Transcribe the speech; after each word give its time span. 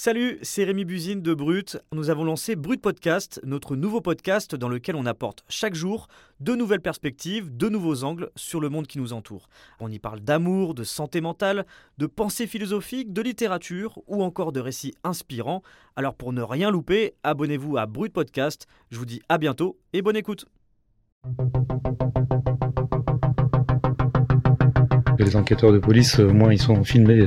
Salut, 0.00 0.38
c'est 0.42 0.62
Rémi 0.62 0.84
Buzine 0.84 1.22
de 1.22 1.34
Brut. 1.34 1.76
Nous 1.90 2.08
avons 2.08 2.22
lancé 2.22 2.54
Brut 2.54 2.80
Podcast, 2.80 3.40
notre 3.42 3.74
nouveau 3.74 4.00
podcast 4.00 4.54
dans 4.54 4.68
lequel 4.68 4.94
on 4.94 5.06
apporte 5.06 5.42
chaque 5.48 5.74
jour 5.74 6.06
de 6.38 6.54
nouvelles 6.54 6.80
perspectives, 6.80 7.56
de 7.56 7.68
nouveaux 7.68 8.04
angles 8.04 8.30
sur 8.36 8.60
le 8.60 8.68
monde 8.68 8.86
qui 8.86 8.98
nous 8.98 9.12
entoure. 9.12 9.48
On 9.80 9.90
y 9.90 9.98
parle 9.98 10.20
d'amour, 10.20 10.74
de 10.74 10.84
santé 10.84 11.20
mentale, 11.20 11.66
de 11.98 12.06
pensée 12.06 12.46
philosophique, 12.46 13.12
de 13.12 13.22
littérature 13.22 13.98
ou 14.06 14.22
encore 14.22 14.52
de 14.52 14.60
récits 14.60 14.94
inspirants. 15.02 15.64
Alors 15.96 16.14
pour 16.14 16.32
ne 16.32 16.42
rien 16.42 16.70
louper, 16.70 17.14
abonnez-vous 17.24 17.76
à 17.76 17.86
Brut 17.86 18.12
Podcast. 18.12 18.68
Je 18.92 18.98
vous 18.98 19.04
dis 19.04 19.20
à 19.28 19.36
bientôt 19.36 19.80
et 19.92 20.00
bonne 20.00 20.14
écoute. 20.14 20.46
Les 25.18 25.36
enquêteurs 25.36 25.72
de 25.72 25.78
police, 25.78 26.18
au 26.18 26.32
moins 26.32 26.52
ils 26.52 26.60
sont 26.60 26.84
filmés, 26.84 27.26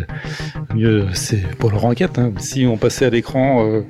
mieux 0.74 1.08
c'est 1.14 1.42
pour 1.58 1.72
leur 1.72 1.86
enquête. 1.86 2.18
hein. 2.20 2.32
Si 2.38 2.66
on 2.66 2.78
passait 2.78 3.06
à 3.06 3.10
l'écran, 3.10 3.66
euh, 3.66 3.82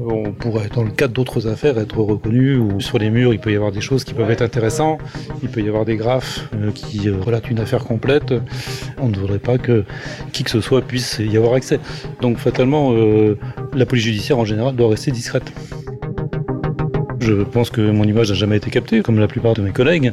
on 0.00 0.32
pourrait, 0.32 0.68
dans 0.74 0.82
le 0.84 0.90
cadre 0.90 1.12
d'autres 1.12 1.46
affaires, 1.48 1.76
être 1.78 1.98
reconnu. 1.98 2.56
Ou 2.56 2.80
sur 2.80 2.98
les 2.98 3.10
murs, 3.10 3.34
il 3.34 3.40
peut 3.40 3.52
y 3.52 3.56
avoir 3.56 3.72
des 3.72 3.80
choses 3.80 4.04
qui 4.04 4.14
peuvent 4.14 4.30
être 4.30 4.42
intéressantes. 4.42 5.00
Il 5.42 5.48
peut 5.48 5.60
y 5.60 5.68
avoir 5.68 5.84
des 5.84 5.96
graphes 5.96 6.48
euh, 6.54 6.70
qui 6.72 7.08
euh, 7.08 7.16
relatent 7.20 7.50
une 7.50 7.58
affaire 7.60 7.84
complète. 7.84 8.32
On 8.98 9.08
ne 9.08 9.16
voudrait 9.16 9.38
pas 9.38 9.58
que 9.58 9.84
qui 10.32 10.44
que 10.44 10.50
ce 10.50 10.60
soit 10.60 10.82
puisse 10.82 11.20
y 11.20 11.36
avoir 11.36 11.54
accès. 11.54 11.80
Donc 12.20 12.38
fatalement, 12.38 12.92
euh, 12.92 13.36
la 13.74 13.84
police 13.84 14.04
judiciaire 14.04 14.38
en 14.38 14.44
général 14.44 14.76
doit 14.76 14.88
rester 14.88 15.10
discrète. 15.10 15.52
Je 17.18 17.42
pense 17.42 17.68
que 17.68 17.82
mon 17.82 18.04
image 18.04 18.30
n'a 18.30 18.34
jamais 18.34 18.56
été 18.56 18.70
captée, 18.70 19.02
comme 19.02 19.18
la 19.18 19.28
plupart 19.28 19.52
de 19.52 19.60
mes 19.60 19.72
collègues. 19.72 20.10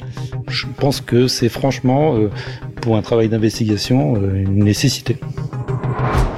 Je 0.50 0.66
pense 0.78 1.00
que 1.00 1.28
c'est 1.28 1.48
franchement, 1.50 2.16
euh, 2.18 2.30
pour 2.88 2.96
un 2.96 3.02
travail 3.02 3.28
d'investigation, 3.28 4.16
euh, 4.16 4.44
une 4.44 4.64
nécessité. 4.64 5.18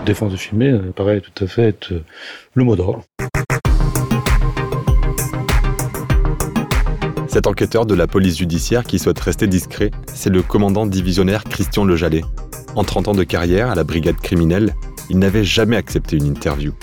Défense 0.04 0.32
de 0.32 0.36
filmer 0.36 0.72
euh, 0.72 0.92
paraît 0.96 1.22
tout 1.22 1.44
à 1.44 1.46
fait 1.46 1.92
euh, 1.92 2.00
le 2.56 2.64
mot 2.64 2.76
d'ordre. 2.76 3.04
Cet 7.28 7.46
enquêteur 7.46 7.86
de 7.86 7.94
la 7.94 8.08
police 8.08 8.40
judiciaire 8.40 8.84
qui 8.84 8.98
souhaite 8.98 9.20
rester 9.20 9.46
discret, 9.46 9.92
c'est 10.12 10.32
le 10.32 10.42
commandant 10.42 10.88
divisionnaire 10.88 11.44
Christian 11.44 11.86
Lejallet. 11.86 12.24
En 12.76 12.84
30 12.84 13.10
ans 13.10 13.14
de 13.14 13.24
carrière 13.24 13.70
à 13.70 13.76
la 13.76 13.84
brigade 13.84 14.18
criminelle, 14.18 14.74
il 15.12 15.20
n'avait 15.20 15.44
jamais 15.44 15.76
accepté 15.76 16.18
une 16.18 16.26
interview. 16.26 16.74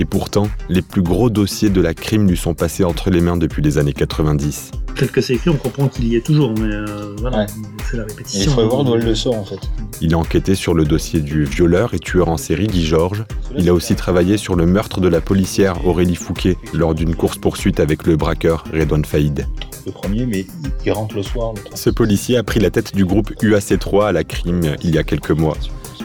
Et 0.00 0.06
pourtant, 0.06 0.48
les 0.70 0.80
plus 0.80 1.02
gros 1.02 1.28
dossiers 1.28 1.68
de 1.68 1.80
la 1.82 1.92
crime 1.92 2.26
lui 2.26 2.38
sont 2.38 2.54
passés 2.54 2.84
entre 2.84 3.10
les 3.10 3.20
mains 3.20 3.36
depuis 3.36 3.60
les 3.60 3.76
années 3.76 3.92
90. 3.92 4.70
Tel 4.96 5.10
que 5.10 5.20
c'est 5.20 5.34
écrit, 5.34 5.50
on 5.50 5.56
comprend 5.56 5.88
qu'il 5.88 6.08
y 6.08 6.16
est 6.16 6.24
toujours, 6.24 6.54
mais 6.58 6.72
euh, 6.74 7.14
voilà, 7.20 7.40
Ouais. 7.40 7.46
c'est 7.90 7.98
la 7.98 8.04
Et 8.04 8.06
répétition. 8.06 8.40
il 8.40 8.48
faudrait 8.54 8.66
voir 8.66 8.84
d'où 8.84 8.94
elle 8.94 9.04
le 9.04 9.14
sort 9.14 9.36
en 9.36 9.44
fait. 9.44 9.58
Il 10.00 10.14
a 10.14 10.18
enquêté 10.18 10.54
sur 10.54 10.72
le 10.72 10.86
dossier 10.86 11.20
du 11.20 11.44
violeur 11.44 11.92
et 11.92 11.98
tueur 11.98 12.28
en 12.30 12.38
série 12.38 12.66
Guy 12.66 12.82
Georges. 12.86 13.24
Il 13.58 13.68
a 13.68 13.74
aussi 13.74 13.94
travaillé 13.94 14.38
sur 14.38 14.56
le 14.56 14.64
meurtre 14.64 15.02
de 15.02 15.08
la 15.08 15.20
policière 15.20 15.86
Aurélie 15.86 16.16
Fouquet 16.16 16.56
lors 16.72 16.94
d'une 16.94 17.14
course-poursuite 17.14 17.78
avec 17.78 18.06
le 18.06 18.16
braqueur 18.16 18.64
Redouane 18.72 19.04
Faïd. 19.04 19.46
Le 19.84 19.92
premier, 19.92 20.24
mais 20.24 20.46
il 20.86 20.92
rentre 20.92 21.14
le 21.14 21.22
soir. 21.22 21.52
Le 21.52 21.76
Ce 21.76 21.90
policier 21.90 22.38
a 22.38 22.42
pris 22.42 22.58
la 22.60 22.70
tête 22.70 22.94
du 22.94 23.04
groupe 23.04 23.32
UAC3 23.42 24.06
à 24.08 24.12
la 24.12 24.24
crime 24.24 24.76
il 24.82 24.94
y 24.94 24.98
a 24.98 25.02
quelques 25.04 25.30
mois. 25.32 25.58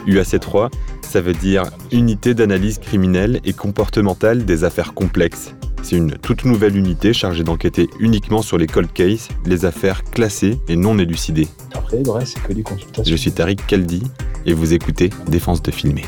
UAC3, 0.06 0.70
ça 1.06 1.20
veut 1.20 1.32
dire 1.32 1.64
Unité 1.92 2.34
d'analyse 2.34 2.78
criminelle 2.78 3.40
et 3.44 3.52
comportementale 3.52 4.44
des 4.44 4.64
affaires 4.64 4.92
complexes. 4.92 5.54
C'est 5.82 5.96
une 5.96 6.18
toute 6.18 6.44
nouvelle 6.44 6.76
unité 6.76 7.12
chargée 7.12 7.44
d'enquêter 7.44 7.88
uniquement 8.00 8.42
sur 8.42 8.58
les 8.58 8.66
cold 8.66 8.92
cases, 8.92 9.28
les 9.44 9.64
affaires 9.64 10.02
classées 10.04 10.58
et 10.68 10.74
non 10.74 10.98
élucidées. 10.98 11.48
Après, 11.74 12.02
le 12.02 12.10
reste, 12.10 12.34
c'est 12.34 12.48
que 12.48 12.52
des 12.52 12.64
consultations. 12.64 13.04
Je 13.04 13.16
suis 13.16 13.30
Tariq 13.30 13.62
Kaldi 13.66 14.02
et 14.44 14.52
vous 14.52 14.74
écoutez 14.74 15.10
Défense 15.28 15.62
de 15.62 15.70
filmer. 15.70 16.04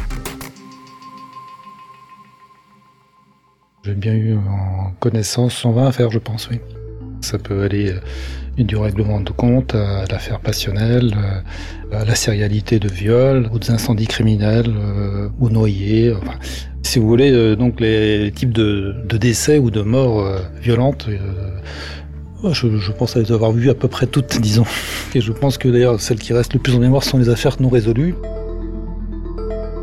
J'ai 3.84 3.94
bien 3.94 4.14
eu 4.14 4.34
en 4.36 4.92
connaissance 4.98 5.54
120 5.54 5.86
affaires, 5.86 6.10
je 6.10 6.18
pense, 6.18 6.48
oui. 6.50 6.58
Ça 7.20 7.38
peut 7.38 7.62
aller 7.62 7.92
euh, 7.92 8.64
du 8.64 8.76
règlement 8.76 9.20
de 9.20 9.30
compte 9.30 9.74
à 9.74 10.04
l'affaire 10.10 10.40
passionnelle, 10.40 11.14
euh, 11.16 12.00
à 12.00 12.04
la 12.04 12.14
sérialité 12.14 12.78
de 12.78 12.88
viol, 12.88 13.48
aux 13.52 13.70
incendies 13.70 14.06
criminels, 14.06 14.72
euh, 14.76 15.28
aux 15.40 15.50
noyés. 15.50 16.12
Enfin, 16.14 16.38
si 16.82 16.98
vous 16.98 17.08
voulez, 17.08 17.56
donc 17.56 17.80
les 17.80 18.32
types 18.34 18.52
de, 18.52 18.94
décès 19.18 19.58
ou 19.58 19.70
de 19.70 19.82
morts 19.82 20.26
violentes. 20.62 21.08
je, 22.50 22.78
je 22.78 22.92
pense 22.92 23.16
les 23.16 23.30
avoir 23.30 23.52
vues 23.52 23.68
à 23.68 23.74
peu 23.74 23.88
près 23.88 24.06
toutes, 24.06 24.38
disons. 24.40 24.64
Et 25.14 25.20
je 25.20 25.32
pense 25.32 25.58
que 25.58 25.68
d'ailleurs, 25.68 26.00
celles 26.00 26.18
qui 26.18 26.32
restent 26.32 26.54
le 26.54 26.60
plus 26.60 26.74
en 26.74 26.78
mémoire 26.78 27.04
sont 27.04 27.18
les 27.18 27.28
affaires 27.28 27.56
non 27.60 27.68
résolues. 27.68 28.14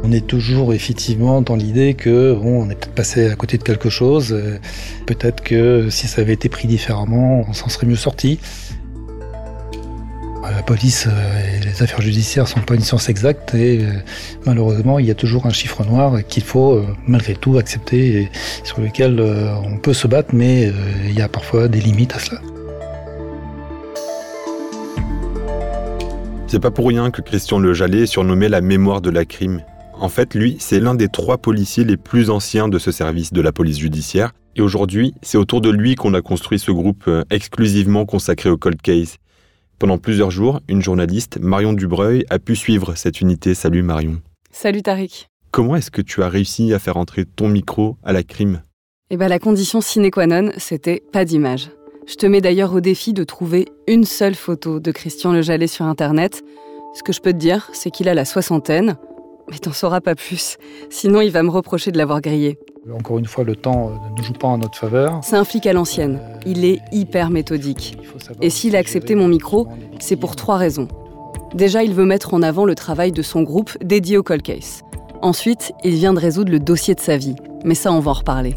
On 0.07 0.11
est 0.11 0.27
toujours 0.27 0.71
effectivement 0.75 1.41
dans 1.41 1.55
l'idée 1.55 1.95
que 1.95 2.37
on 2.39 2.69
est 2.69 2.75
peut-être 2.75 2.93
passé 2.93 3.27
à 3.27 3.35
côté 3.35 3.57
de 3.57 3.63
quelque 3.63 3.89
chose. 3.89 4.33
euh, 4.33 4.59
Peut-être 5.07 5.41
que 5.43 5.89
si 5.89 6.07
ça 6.07 6.21
avait 6.21 6.33
été 6.33 6.47
pris 6.47 6.67
différemment, 6.67 7.43
on 7.49 7.53
s'en 7.53 7.69
serait 7.69 7.87
mieux 7.87 7.95
sorti. 7.95 8.37
Euh, 10.43 10.51
La 10.55 10.61
police 10.61 11.07
euh, 11.07 11.57
et 11.57 11.65
les 11.65 11.81
affaires 11.81 12.01
judiciaires 12.01 12.47
sont 12.47 12.59
pas 12.59 12.75
une 12.75 12.81
science 12.81 13.09
exacte 13.09 13.55
et 13.55 13.83
malheureusement 14.45 14.99
il 14.99 15.07
y 15.07 15.11
a 15.11 15.15
toujours 15.15 15.47
un 15.47 15.49
chiffre 15.49 15.83
noir 15.83 16.19
qu'il 16.27 16.43
faut 16.43 16.85
malgré 17.07 17.33
tout 17.33 17.57
accepter 17.57 18.21
et 18.21 18.29
sur 18.63 18.81
lequel 18.81 19.19
on 19.19 19.77
peut 19.79 19.93
se 19.95 20.05
battre 20.07 20.29
mais 20.33 20.71
il 21.07 21.17
y 21.17 21.21
a 21.23 21.27
parfois 21.27 21.67
des 21.67 21.79
limites 21.79 22.13
à 22.13 22.19
cela. 22.19 22.41
C'est 26.45 26.59
pas 26.59 26.69
pour 26.69 26.87
rien 26.89 27.09
que 27.09 27.21
Christian 27.21 27.57
Le 27.57 27.73
Jallet 27.73 28.03
est 28.03 28.05
surnommé 28.05 28.49
la 28.49 28.61
mémoire 28.61 29.01
de 29.01 29.09
la 29.09 29.25
crime. 29.25 29.63
En 29.99 30.09
fait, 30.09 30.35
lui, 30.35 30.57
c'est 30.59 30.79
l'un 30.79 30.93
des 30.93 31.07
trois 31.07 31.37
policiers 31.37 31.85
les 31.85 31.95
plus 31.95 32.29
anciens 32.29 32.67
de 32.67 32.79
ce 32.79 32.91
service 32.91 33.31
de 33.31 33.41
la 33.41 33.51
police 33.51 33.79
judiciaire. 33.79 34.33
Et 34.57 34.61
aujourd'hui, 34.61 35.13
c'est 35.21 35.37
autour 35.37 35.61
de 35.61 35.69
lui 35.69 35.95
qu'on 35.95 36.13
a 36.13 36.21
construit 36.21 36.59
ce 36.59 36.71
groupe 36.71 37.05
euh, 37.07 37.23
exclusivement 37.29 38.05
consacré 38.05 38.49
au 38.49 38.57
cold 38.57 38.81
case. 38.81 39.17
Pendant 39.79 39.97
plusieurs 39.97 40.31
jours, 40.31 40.59
une 40.67 40.81
journaliste, 40.81 41.39
Marion 41.39 41.73
Dubreuil, 41.73 42.25
a 42.29 42.39
pu 42.39 42.55
suivre 42.55 42.95
cette 42.95 43.21
unité. 43.21 43.53
Salut 43.53 43.83
Marion. 43.83 44.21
Salut 44.51 44.81
Tariq. 44.81 45.27
Comment 45.51 45.75
est-ce 45.77 45.91
que 45.91 46.01
tu 46.01 46.23
as 46.23 46.29
réussi 46.29 46.73
à 46.73 46.79
faire 46.79 46.97
entrer 46.97 47.25
ton 47.25 47.47
micro 47.47 47.97
à 48.03 48.11
la 48.11 48.23
crime? 48.23 48.61
Eh 49.09 49.17
ben 49.17 49.27
la 49.27 49.39
condition 49.39 49.81
sine 49.81 50.11
qua 50.11 50.27
non, 50.27 50.51
c'était 50.57 51.03
pas 51.13 51.25
d'image. 51.25 51.69
Je 52.07 52.15
te 52.15 52.25
mets 52.25 52.41
d'ailleurs 52.41 52.73
au 52.73 52.81
défi 52.81 53.13
de 53.13 53.23
trouver 53.23 53.67
une 53.87 54.03
seule 54.03 54.35
photo 54.35 54.79
de 54.79 54.91
Christian 54.91 55.31
Le 55.31 55.41
Jallet 55.41 55.67
sur 55.67 55.85
Internet. 55.85 56.43
Ce 56.93 57.03
que 57.03 57.13
je 57.13 57.21
peux 57.21 57.33
te 57.33 57.37
dire, 57.37 57.69
c'est 57.73 57.91
qu'il 57.91 58.09
a 58.09 58.13
la 58.13 58.25
soixantaine, 58.25 58.97
mais 59.49 59.57
t'en 59.57 59.73
sauras 59.73 60.01
pas 60.01 60.15
plus. 60.15 60.57
Sinon, 60.89 61.21
il 61.21 61.31
va 61.31 61.43
me 61.43 61.49
reprocher 61.49 61.91
de 61.91 61.97
l'avoir 61.97 62.21
grillé. 62.21 62.57
Encore 62.93 63.17
une 63.17 63.25
fois, 63.25 63.43
le 63.43 63.55
temps 63.55 63.89
euh, 63.89 64.17
ne 64.17 64.23
joue 64.23 64.33
pas 64.33 64.47
en 64.47 64.57
notre 64.57 64.77
faveur. 64.77 65.19
C'est 65.23 65.35
un 65.35 65.43
flic 65.43 65.65
à 65.65 65.73
l'ancienne. 65.73 66.19
Il 66.45 66.65
est 66.65 66.79
hyper 66.91 67.29
méthodique. 67.29 67.97
Et 68.41 68.49
s'il 68.49 68.75
a 68.75 68.79
accepté 68.79 69.15
mon 69.15 69.27
micro, 69.27 69.67
c'est 69.99 70.15
pour 70.15 70.35
trois 70.35 70.57
raisons. 70.57 70.87
Déjà, 71.53 71.83
il 71.83 71.93
veut 71.93 72.05
mettre 72.05 72.33
en 72.33 72.41
avant 72.41 72.65
le 72.65 72.75
travail 72.75 73.11
de 73.11 73.21
son 73.21 73.41
groupe 73.41 73.71
dédié 73.83 74.17
au 74.17 74.23
cold 74.23 74.41
case. 74.41 74.81
Ensuite, 75.21 75.71
il 75.83 75.95
vient 75.95 76.13
de 76.13 76.19
résoudre 76.19 76.51
le 76.51 76.59
dossier 76.59 76.93
de 76.93 76.99
sa 76.99 77.17
vie. 77.17 77.35
Mais 77.63 77.75
ça, 77.75 77.91
on 77.91 77.99
va 77.99 78.11
en 78.11 78.15
reparler. 78.15 78.55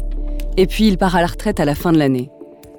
Et 0.57 0.67
puis, 0.67 0.87
il 0.87 0.97
part 0.97 1.15
à 1.15 1.21
la 1.21 1.27
retraite 1.27 1.59
à 1.59 1.65
la 1.65 1.75
fin 1.75 1.91
de 1.91 1.97
l'année. 1.97 2.29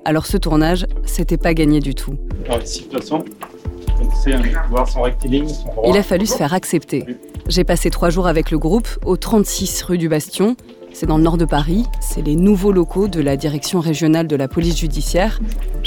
Alors 0.05 0.25
ce 0.25 0.39
tournage, 0.39 0.87
c'était 1.05 1.37
pas 1.37 1.53
gagné 1.53 1.79
du 1.81 1.95
tout. 1.95 2.15
Alors 2.47 2.63
ici, 2.63 2.81
de 2.81 2.85
toute 2.89 3.01
façon, 3.01 3.19
donc 3.19 4.11
c'est 4.23 4.33
un 4.33 4.43
voir 4.71 4.89
son 4.89 5.03
rectiligne, 5.03 5.49
son 5.49 5.67
droit. 5.69 5.85
Il 5.89 5.97
a 5.97 6.03
fallu 6.03 6.25
se 6.25 6.37
faire 6.37 6.55
accepter. 6.55 7.05
J'ai 7.49 7.65
passé 7.65 7.91
trois 7.91 8.11
jours 8.11 8.27
avec 8.27 8.51
le 8.51 8.59
groupe 8.59 8.89
au 9.05 9.17
36 9.17 9.83
rue 9.83 9.99
du 9.99 10.09
Bastion. 10.09 10.57
C'est 10.93 11.07
dans 11.07 11.17
le 11.19 11.23
nord 11.23 11.37
de 11.37 11.45
Paris. 11.45 11.85
C'est 12.01 12.23
les 12.23 12.37
nouveaux 12.37 12.73
locaux 12.73 13.09
de 13.09 13.21
la 13.21 13.37
direction 13.37 13.81
régionale 13.81 14.27
de 14.27 14.37
la 14.37 14.49
police 14.49 14.77
judiciaire. 14.79 15.41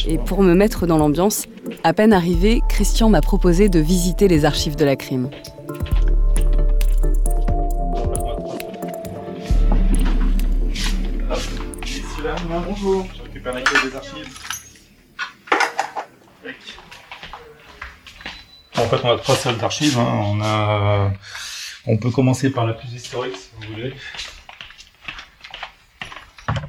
Et 0.07 0.17
pour 0.17 0.43
me 0.43 0.53
mettre 0.53 0.87
dans 0.87 0.97
l'ambiance, 0.97 1.45
à 1.83 1.93
peine 1.93 2.13
arrivé, 2.13 2.61
Christian 2.69 3.09
m'a 3.09 3.21
proposé 3.21 3.69
de 3.69 3.79
visiter 3.79 4.27
les 4.27 4.45
archives 4.45 4.75
de 4.75 4.85
la 4.85 4.95
crime. 4.95 5.29
Bonjour, 12.67 13.05
je 13.15 13.21
récupère 13.23 13.53
l'accueil 13.53 13.89
des 13.89 13.95
archives. 13.95 14.39
En 18.75 18.81
fait, 18.87 18.97
on 19.03 19.11
a 19.11 19.17
trois 19.17 19.35
salles 19.35 19.57
d'archives. 19.57 19.97
hein. 19.99 20.21
On 20.25 20.41
a, 20.41 21.11
on 21.85 21.97
peut 21.97 22.11
commencer 22.11 22.49
par 22.49 22.65
la 22.65 22.73
plus 22.73 22.91
historique, 22.93 23.35
si 23.35 23.49
vous 23.59 23.73
voulez. 23.73 23.93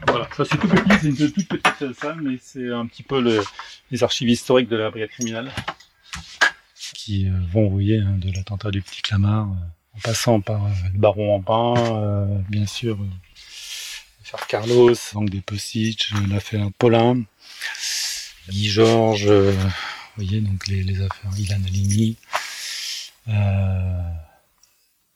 Voilà, 0.09 0.29
ça 0.37 0.45
c'est 0.45 0.57
tout 0.59 0.69
petit, 0.69 0.99
c'est 1.01 1.09
une 1.23 1.33
toute 1.33 1.49
petite 1.49 1.93
salle, 2.01 2.21
mais 2.23 2.39
c'est 2.41 2.71
un 2.71 2.87
petit 2.87 3.03
peu 3.03 3.21
le- 3.21 3.43
les 3.91 4.03
archives 4.03 4.29
historiques 4.29 4.69
de 4.69 4.77
la 4.77 4.91
brigade 4.91 5.11
criminelle 5.11 5.51
qui 6.95 7.27
euh, 7.29 7.33
vont, 7.53 7.65
vous 7.65 7.71
voyez, 7.71 7.99
hein, 7.99 8.17
de 8.19 8.31
l'attentat 8.33 8.71
du 8.71 8.81
petit 8.81 9.03
Clamart, 9.03 9.49
euh, 9.49 9.97
en 9.97 10.01
passant 10.01 10.41
par 10.41 10.65
euh, 10.65 10.71
le 10.93 10.99
baron 10.99 11.35
en 11.37 11.41
pain, 11.43 12.43
bien 12.49 12.67
sûr, 12.67 12.97
l'affaire 14.21 14.47
Carlos, 14.47 14.95
donc 15.13 15.31
des 15.31 15.43
euh, 16.15 16.27
l'affaire 16.29 16.69
Paulin, 16.79 17.23
Guy 18.49 18.69
Georges, 18.69 19.27
vous 19.27 19.71
voyez, 20.17 20.41
donc 20.41 20.67
les, 20.67 21.01
affaires 21.03 21.31
Ilan 21.39 21.63
Halimi, 21.67 22.17
euh, 23.29 24.01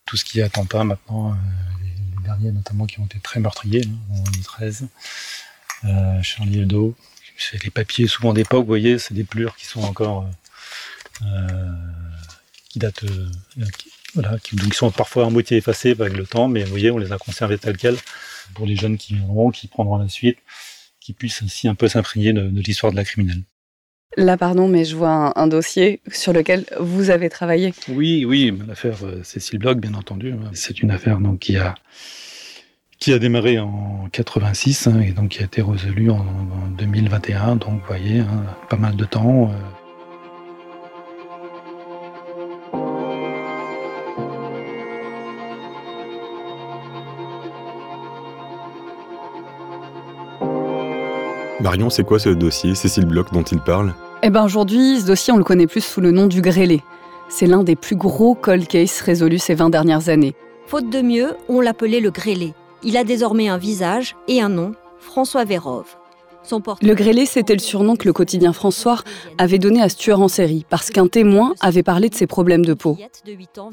tout 0.08 0.16
ce 0.16 0.24
qui 0.24 0.40
est 0.40 0.42
attentat 0.42 0.84
maintenant, 0.84 1.32
euh, 1.32 1.34
les 1.84 2.24
derniers 2.24 2.50
notamment 2.50 2.86
qui 2.86 2.98
ont 2.98 3.04
été 3.04 3.18
très 3.20 3.40
meurtriers, 3.40 3.84
hein, 3.84 4.14
en 4.14 4.22
2013. 4.22 4.88
Euh, 5.84 6.22
Charlie 6.22 6.60
Hebdo, 6.60 6.96
c'est 7.36 7.62
les 7.62 7.70
papiers 7.70 8.06
souvent 8.06 8.32
d'époque, 8.32 8.62
vous 8.62 8.66
voyez, 8.66 8.98
c'est 8.98 9.12
des 9.12 9.24
plures 9.24 9.54
qui 9.54 9.66
sont 9.66 9.82
encore 9.82 10.26
euh, 11.22 11.72
qui 12.70 12.78
datent, 12.78 13.04
qui, 13.76 13.90
voilà, 14.14 14.38
qui, 14.38 14.56
donc, 14.56 14.74
sont 14.74 14.90
parfois 14.90 15.26
à 15.26 15.30
moitié 15.30 15.58
effacés 15.58 15.90
avec 15.90 16.16
le 16.16 16.26
temps, 16.26 16.48
mais 16.48 16.64
vous 16.64 16.70
voyez, 16.70 16.90
on 16.90 16.96
les 16.96 17.12
a 17.12 17.18
conservés 17.18 17.58
tels 17.58 17.76
quels 17.76 17.98
pour 18.54 18.64
les 18.64 18.76
jeunes 18.76 18.96
qui 18.96 19.14
viendront, 19.14 19.50
qui 19.50 19.68
prendront 19.68 19.98
la 19.98 20.08
suite, 20.08 20.38
qui 21.00 21.12
puissent 21.12 21.42
aussi 21.42 21.68
un 21.68 21.74
peu 21.74 21.86
s'imprégner 21.86 22.32
de, 22.32 22.48
de 22.48 22.60
l'histoire 22.62 22.92
de 22.92 22.96
la 22.96 23.04
criminelle. 23.04 23.42
Là, 24.16 24.36
pardon, 24.36 24.68
mais 24.68 24.84
je 24.84 24.96
vois 24.96 25.38
un, 25.38 25.46
dossier 25.46 26.00
sur 26.10 26.32
lequel 26.32 26.64
vous 26.80 27.10
avez 27.10 27.28
travaillé. 27.28 27.74
Oui, 27.88 28.24
oui, 28.24 28.56
l'affaire 28.66 28.96
euh, 29.04 29.22
Cécile 29.22 29.58
Bloch, 29.58 29.78
bien 29.78 29.94
entendu. 29.94 30.32
Hein. 30.32 30.50
C'est 30.54 30.80
une 30.80 30.90
affaire 30.90 31.18
donc, 31.18 31.40
qui, 31.40 31.56
a, 31.56 31.74
qui 32.98 33.12
a 33.12 33.18
démarré 33.18 33.58
en 33.58 34.08
86 34.10 34.86
hein, 34.86 35.00
et 35.00 35.12
donc 35.12 35.30
qui 35.30 35.40
a 35.40 35.44
été 35.44 35.62
résolue 35.62 36.10
en, 36.10 36.24
2021. 36.78 37.56
Donc, 37.56 37.80
vous 37.80 37.86
voyez, 37.86 38.20
hein, 38.20 38.44
pas 38.70 38.76
mal 38.76 38.96
de 38.96 39.04
temps. 39.04 39.50
Euh. 39.50 39.77
Marion, 51.60 51.90
c'est 51.90 52.04
quoi 52.04 52.20
ce 52.20 52.28
dossier, 52.28 52.76
Cécile 52.76 53.06
Bloch, 53.06 53.32
dont 53.32 53.42
il 53.42 53.58
parle? 53.58 53.92
Eh 54.22 54.30
ben 54.30 54.44
aujourd'hui, 54.44 55.00
ce 55.00 55.06
dossier, 55.06 55.32
on 55.32 55.36
le 55.36 55.44
connaît 55.44 55.66
plus 55.66 55.80
sous 55.80 56.00
le 56.00 56.12
nom 56.12 56.28
du 56.28 56.40
grêlé. 56.40 56.84
C'est 57.28 57.46
l'un 57.46 57.64
des 57.64 57.74
plus 57.74 57.96
gros 57.96 58.36
cold 58.36 58.68
cases 58.68 59.00
résolus 59.00 59.40
ces 59.40 59.54
20 59.54 59.70
dernières 59.70 60.08
années. 60.08 60.34
Faute 60.66 60.88
de 60.88 61.02
mieux, 61.02 61.34
on 61.48 61.60
l'appelait 61.60 62.00
le 62.00 62.10
grêlé. 62.10 62.54
Il 62.84 62.96
a 62.96 63.02
désormais 63.02 63.48
un 63.48 63.58
visage 63.58 64.14
et 64.28 64.40
un 64.40 64.48
nom, 64.48 64.72
François 65.00 65.44
Vérove. 65.44 65.96
Le 66.82 66.94
grêlé, 66.94 67.26
c'était 67.26 67.54
le 67.54 67.60
surnom 67.60 67.96
que 67.96 68.06
le 68.06 68.12
quotidien 68.12 68.52
François 68.52 69.02
avait 69.38 69.58
donné 69.58 69.82
à 69.82 69.88
ce 69.88 69.96
tueur 69.96 70.20
en 70.20 70.28
série, 70.28 70.64
parce 70.68 70.90
qu'un 70.90 71.06
témoin 71.06 71.54
avait 71.60 71.82
parlé 71.82 72.08
de 72.08 72.14
ses 72.14 72.26
problèmes 72.26 72.64
de 72.64 72.74
peau. 72.74 72.96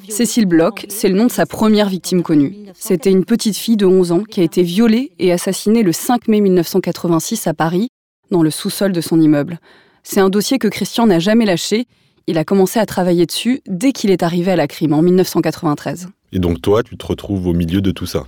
Cécile 0.10 0.46
Bloch, 0.46 0.86
c'est 0.90 1.10
le 1.10 1.16
nom 1.16 1.26
de 1.26 1.32
sa 1.32 1.46
première 1.46 1.90
victime 1.90 2.24
connue. 2.24 2.58
C'était 2.74 3.12
une 3.12 3.26
petite 3.26 3.58
fille 3.58 3.78
de 3.78 3.86
11 3.86 4.12
ans 4.12 4.24
qui 4.24 4.42
a 4.42 4.44
été 4.44 4.64
violée 4.64 5.12
et 5.20 5.32
assassinée 5.32 5.84
le 5.84 5.92
5 5.92 6.28
mai 6.28 6.42
1986 6.42 7.48
à 7.48 7.54
Paris, 7.54 7.90
dans 8.32 8.44
le 8.44 8.50
sous-sol 8.50 8.92
de 8.92 9.02
son 9.02 9.20
immeuble. 9.22 9.60
C'est 10.04 10.20
un 10.20 10.30
dossier 10.30 10.60
que 10.60 10.68
Christian 10.68 11.08
n'a 11.08 11.20
jamais 11.20 11.46
lâché. 11.46 11.86
Il 12.28 12.38
a 12.38 12.44
commencé 12.44 12.80
à 12.80 12.86
travailler 12.86 13.26
dessus 13.26 13.62
dès 13.68 13.92
qu'il 13.92 14.12
est 14.12 14.24
arrivé 14.24 14.52
à 14.52 14.56
la 14.56 14.68
crime 14.68 14.94
en 14.94 15.02
1993. 15.02 16.08
Et 16.32 16.40
donc 16.40 16.62
toi, 16.62 16.84
tu 16.84 16.98
te 16.98 17.06
retrouves 17.06 17.48
au 17.48 17.54
milieu 17.54 17.82
de 17.82 17.92
tout 17.92 18.06
ça? 18.06 18.26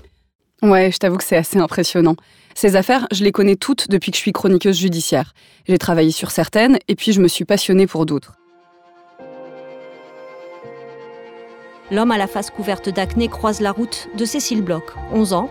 Ouais, 0.63 0.91
je 0.91 0.97
t'avoue 0.97 1.17
que 1.17 1.23
c'est 1.23 1.37
assez 1.37 1.59
impressionnant. 1.59 2.15
Ces 2.55 2.75
affaires, 2.75 3.07
je 3.11 3.23
les 3.23 3.31
connais 3.31 3.55
toutes 3.55 3.89
depuis 3.89 4.11
que 4.11 4.17
je 4.17 4.21
suis 4.21 4.31
chroniqueuse 4.31 4.77
judiciaire. 4.77 5.33
J'ai 5.67 5.77
travaillé 5.77 6.09
sur 6.09 6.31
certaines 6.31 6.79
et 6.87 6.95
puis 6.95 7.13
je 7.13 7.21
me 7.21 7.27
suis 7.27 7.45
passionnée 7.45 7.85
pour 7.85 8.07
d'autres. 8.07 8.33
L'homme 11.91 12.11
à 12.11 12.17
la 12.17 12.27
face 12.27 12.49
couverte 12.49 12.89
d'acné 12.89 13.27
croise 13.27 13.61
la 13.61 13.71
route 13.71 14.09
de 14.17 14.25
Cécile 14.25 14.63
Bloch, 14.63 14.95
11 15.13 15.33
ans. 15.33 15.49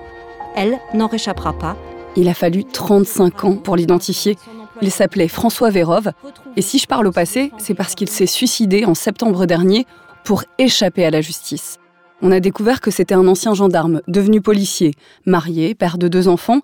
Elle 0.56 0.78
n'en 0.92 1.06
réchappera 1.06 1.56
pas. 1.56 1.76
Il 2.16 2.28
a 2.28 2.34
fallu 2.34 2.64
35 2.64 3.44
ans 3.44 3.56
pour 3.56 3.76
l'identifier. 3.76 4.36
Il 4.82 4.90
s'appelait 4.90 5.28
François 5.28 5.70
Vérove. 5.70 6.10
Et 6.56 6.62
si 6.62 6.78
je 6.78 6.86
parle 6.86 7.06
au 7.06 7.12
passé, 7.12 7.52
c'est 7.58 7.74
parce 7.74 7.94
qu'il 7.94 8.08
s'est 8.08 8.26
suicidé 8.26 8.84
en 8.84 8.94
septembre 8.94 9.46
dernier 9.46 9.86
pour 10.24 10.42
échapper 10.58 11.04
à 11.06 11.10
la 11.10 11.20
justice. 11.20 11.78
On 12.22 12.30
a 12.30 12.40
découvert 12.40 12.80
que 12.80 12.90
c'était 12.90 13.14
un 13.14 13.26
ancien 13.28 13.54
gendarme, 13.54 14.00
devenu 14.08 14.40
policier, 14.40 14.92
marié, 15.26 15.74
père 15.74 15.98
de 15.98 16.08
deux 16.08 16.28
enfants, 16.28 16.60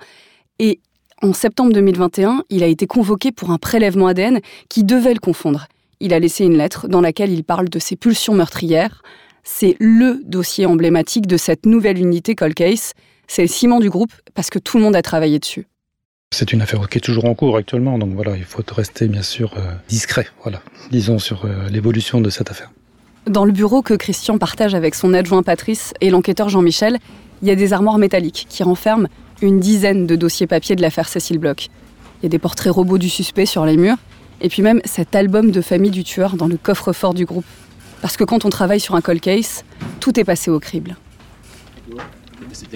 et 0.59 0.81
en 1.23 1.33
septembre 1.33 1.73
2021, 1.73 2.45
il 2.51 2.63
a 2.63 2.67
été 2.67 2.87
convoqué 2.87 3.31
pour 3.31 3.51
un 3.51 3.59
prélèvement 3.59 4.09
ADN 4.09 4.41
qui 4.69 4.83
devait 4.83 5.15
le 5.15 5.21
confondre. 5.21 5.69
Il 6.01 6.13
a 6.13 6.19
laissé 6.19 6.45
une 6.45 6.57
lettre 6.57 6.89
dans 6.89 7.01
laquelle 7.01 7.31
il 7.31 7.45
parle 7.45 7.69
de 7.69 7.79
ses 7.79 7.95
pulsions 7.95 8.35
meurtrières. 8.35 9.03
C'est 9.45 9.77
LE 9.79 10.21
dossier 10.25 10.67
emblématique 10.67 11.29
de 11.29 11.37
cette 11.37 11.65
nouvelle 11.65 11.99
unité 11.99 12.35
Cold 12.35 12.55
Case. 12.55 12.93
C'est 13.29 13.43
le 13.43 13.49
ciment 13.49 13.79
du 13.79 13.89
groupe 13.89 14.13
parce 14.35 14.51
que 14.51 14.59
tout 14.59 14.79
le 14.79 14.83
monde 14.83 14.97
a 14.97 15.03
travaillé 15.03 15.39
dessus. 15.39 15.69
C'est 16.33 16.53
une 16.53 16.63
affaire 16.63 16.89
qui 16.89 16.99
est 16.99 17.03
toujours 17.03 17.27
en 17.27 17.35
cours 17.35 17.57
actuellement, 17.57 17.99
donc 17.99 18.15
voilà, 18.15 18.37
il 18.37 18.45
faut 18.45 18.63
rester 18.75 19.07
bien 19.07 19.23
sûr 19.23 19.55
euh, 19.59 19.73
discret, 19.89 20.27
voilà, 20.43 20.63
disons 20.91 21.19
sur 21.19 21.45
euh, 21.45 21.69
l'évolution 21.69 22.21
de 22.21 22.31
cette 22.31 22.51
affaire. 22.51 22.71
Dans 23.29 23.45
le 23.45 23.53
bureau 23.53 23.83
que 23.83 23.95
Christian 23.95 24.37
partage 24.37 24.75
avec 24.75 24.97
son 24.97 25.15
adjoint 25.15 25.45
Patrice 25.45 25.95
et 26.01 26.11
l'enquêteur 26.11 26.49
Jean-Michel, 26.49 26.99
il 27.41 27.49
y 27.49 27.53
a 27.53 27.55
des 27.55 27.73
armoires 27.73 27.99
métalliques 27.99 28.47
qui 28.49 28.65
renferment 28.65 29.07
une 29.41 29.61
dizaine 29.61 30.09
de 30.09 30.17
dossiers 30.17 30.49
papier 30.49 30.75
de 30.75 30.83
l'affaire 30.83 31.09
Cécile 31.09 31.39
Bloch. 31.39 31.69
Il 32.21 32.25
y 32.25 32.27
a 32.27 32.29
des 32.29 32.41
portraits 32.41 32.73
robots 32.73 32.99
du 32.99 33.09
suspect 33.09 33.47
sur 33.47 33.65
les 33.65 33.77
murs, 33.77 33.97
et 34.41 34.49
puis 34.49 34.63
même 34.63 34.81
cet 34.85 35.15
album 35.15 35.53
de 35.53 35.61
famille 35.61 35.93
du 35.93 36.03
tueur 36.03 36.35
dans 36.35 36.49
le 36.49 36.57
coffre-fort 36.57 37.15
du 37.15 37.25
groupe. 37.25 37.45
Parce 38.01 38.17
que 38.17 38.25
quand 38.25 38.45
on 38.45 38.51
travaille 38.51 38.81
sur 38.81 38.97
un 38.97 39.01
cold 39.01 39.21
case, 39.21 39.63
tout 40.01 40.19
est 40.19 40.25
passé 40.25 40.51
au 40.51 40.59
crible. 40.59 40.97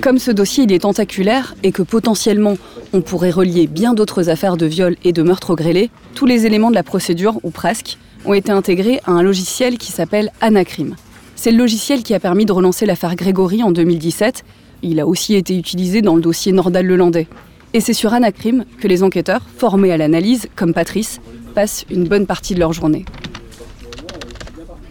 Comme 0.00 0.18
ce 0.18 0.30
dossier 0.30 0.62
il 0.62 0.72
est 0.72 0.80
tentaculaire 0.80 1.56
et 1.64 1.72
que 1.72 1.82
potentiellement 1.82 2.56
on 2.92 3.00
pourrait 3.00 3.30
relier 3.30 3.66
bien 3.66 3.94
d'autres 3.94 4.28
affaires 4.28 4.56
de 4.56 4.66
viol 4.66 4.96
et 5.02 5.12
de 5.12 5.22
meurtre 5.22 5.50
au 5.50 5.56
grêlé, 5.56 5.90
tous 6.14 6.26
les 6.26 6.46
éléments 6.46 6.70
de 6.70 6.76
la 6.76 6.84
procédure, 6.84 7.40
ou 7.42 7.50
presque, 7.50 7.98
ont 8.26 8.34
été 8.34 8.52
intégrés 8.52 9.00
à 9.06 9.12
un 9.12 9.22
logiciel 9.22 9.78
qui 9.78 9.92
s'appelle 9.92 10.30
Anacrim. 10.40 10.96
C'est 11.34 11.52
le 11.52 11.58
logiciel 11.58 12.02
qui 12.02 12.14
a 12.14 12.20
permis 12.20 12.44
de 12.44 12.52
relancer 12.52 12.86
l'affaire 12.86 13.14
Grégory 13.14 13.62
en 13.62 13.70
2017 13.70 14.44
il 14.82 15.00
a 15.00 15.06
aussi 15.06 15.34
été 15.34 15.56
utilisé 15.56 16.02
dans 16.02 16.16
le 16.16 16.22
dossier 16.22 16.52
Nordal-Lelandais. 16.52 17.26
Et 17.72 17.80
c'est 17.80 17.92
sur 17.92 18.14
Anacrim 18.14 18.64
que 18.80 18.88
les 18.88 19.02
enquêteurs, 19.02 19.42
formés 19.56 19.92
à 19.92 19.96
l'analyse, 19.96 20.48
comme 20.54 20.72
Patrice, 20.72 21.20
passent 21.54 21.84
une 21.90 22.04
bonne 22.04 22.26
partie 22.26 22.54
de 22.54 22.60
leur 22.60 22.72
journée. 22.72 23.04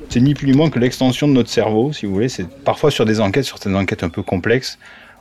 C'est 0.09 0.21
ni 0.21 0.33
plus 0.33 0.47
ni 0.47 0.53
moins 0.53 0.69
que 0.69 0.79
l'extension 0.79 1.27
de 1.27 1.33
notre 1.33 1.49
cerveau, 1.49 1.93
si 1.93 2.05
vous 2.05 2.13
voulez. 2.13 2.29
C'est 2.29 2.47
parfois 2.47 2.91
sur 2.91 3.05
des 3.05 3.19
enquêtes, 3.19 3.45
sur 3.45 3.59
des 3.59 3.73
enquêtes 3.73 4.03
un 4.03 4.09
peu 4.09 4.23
complexes, 4.23 4.77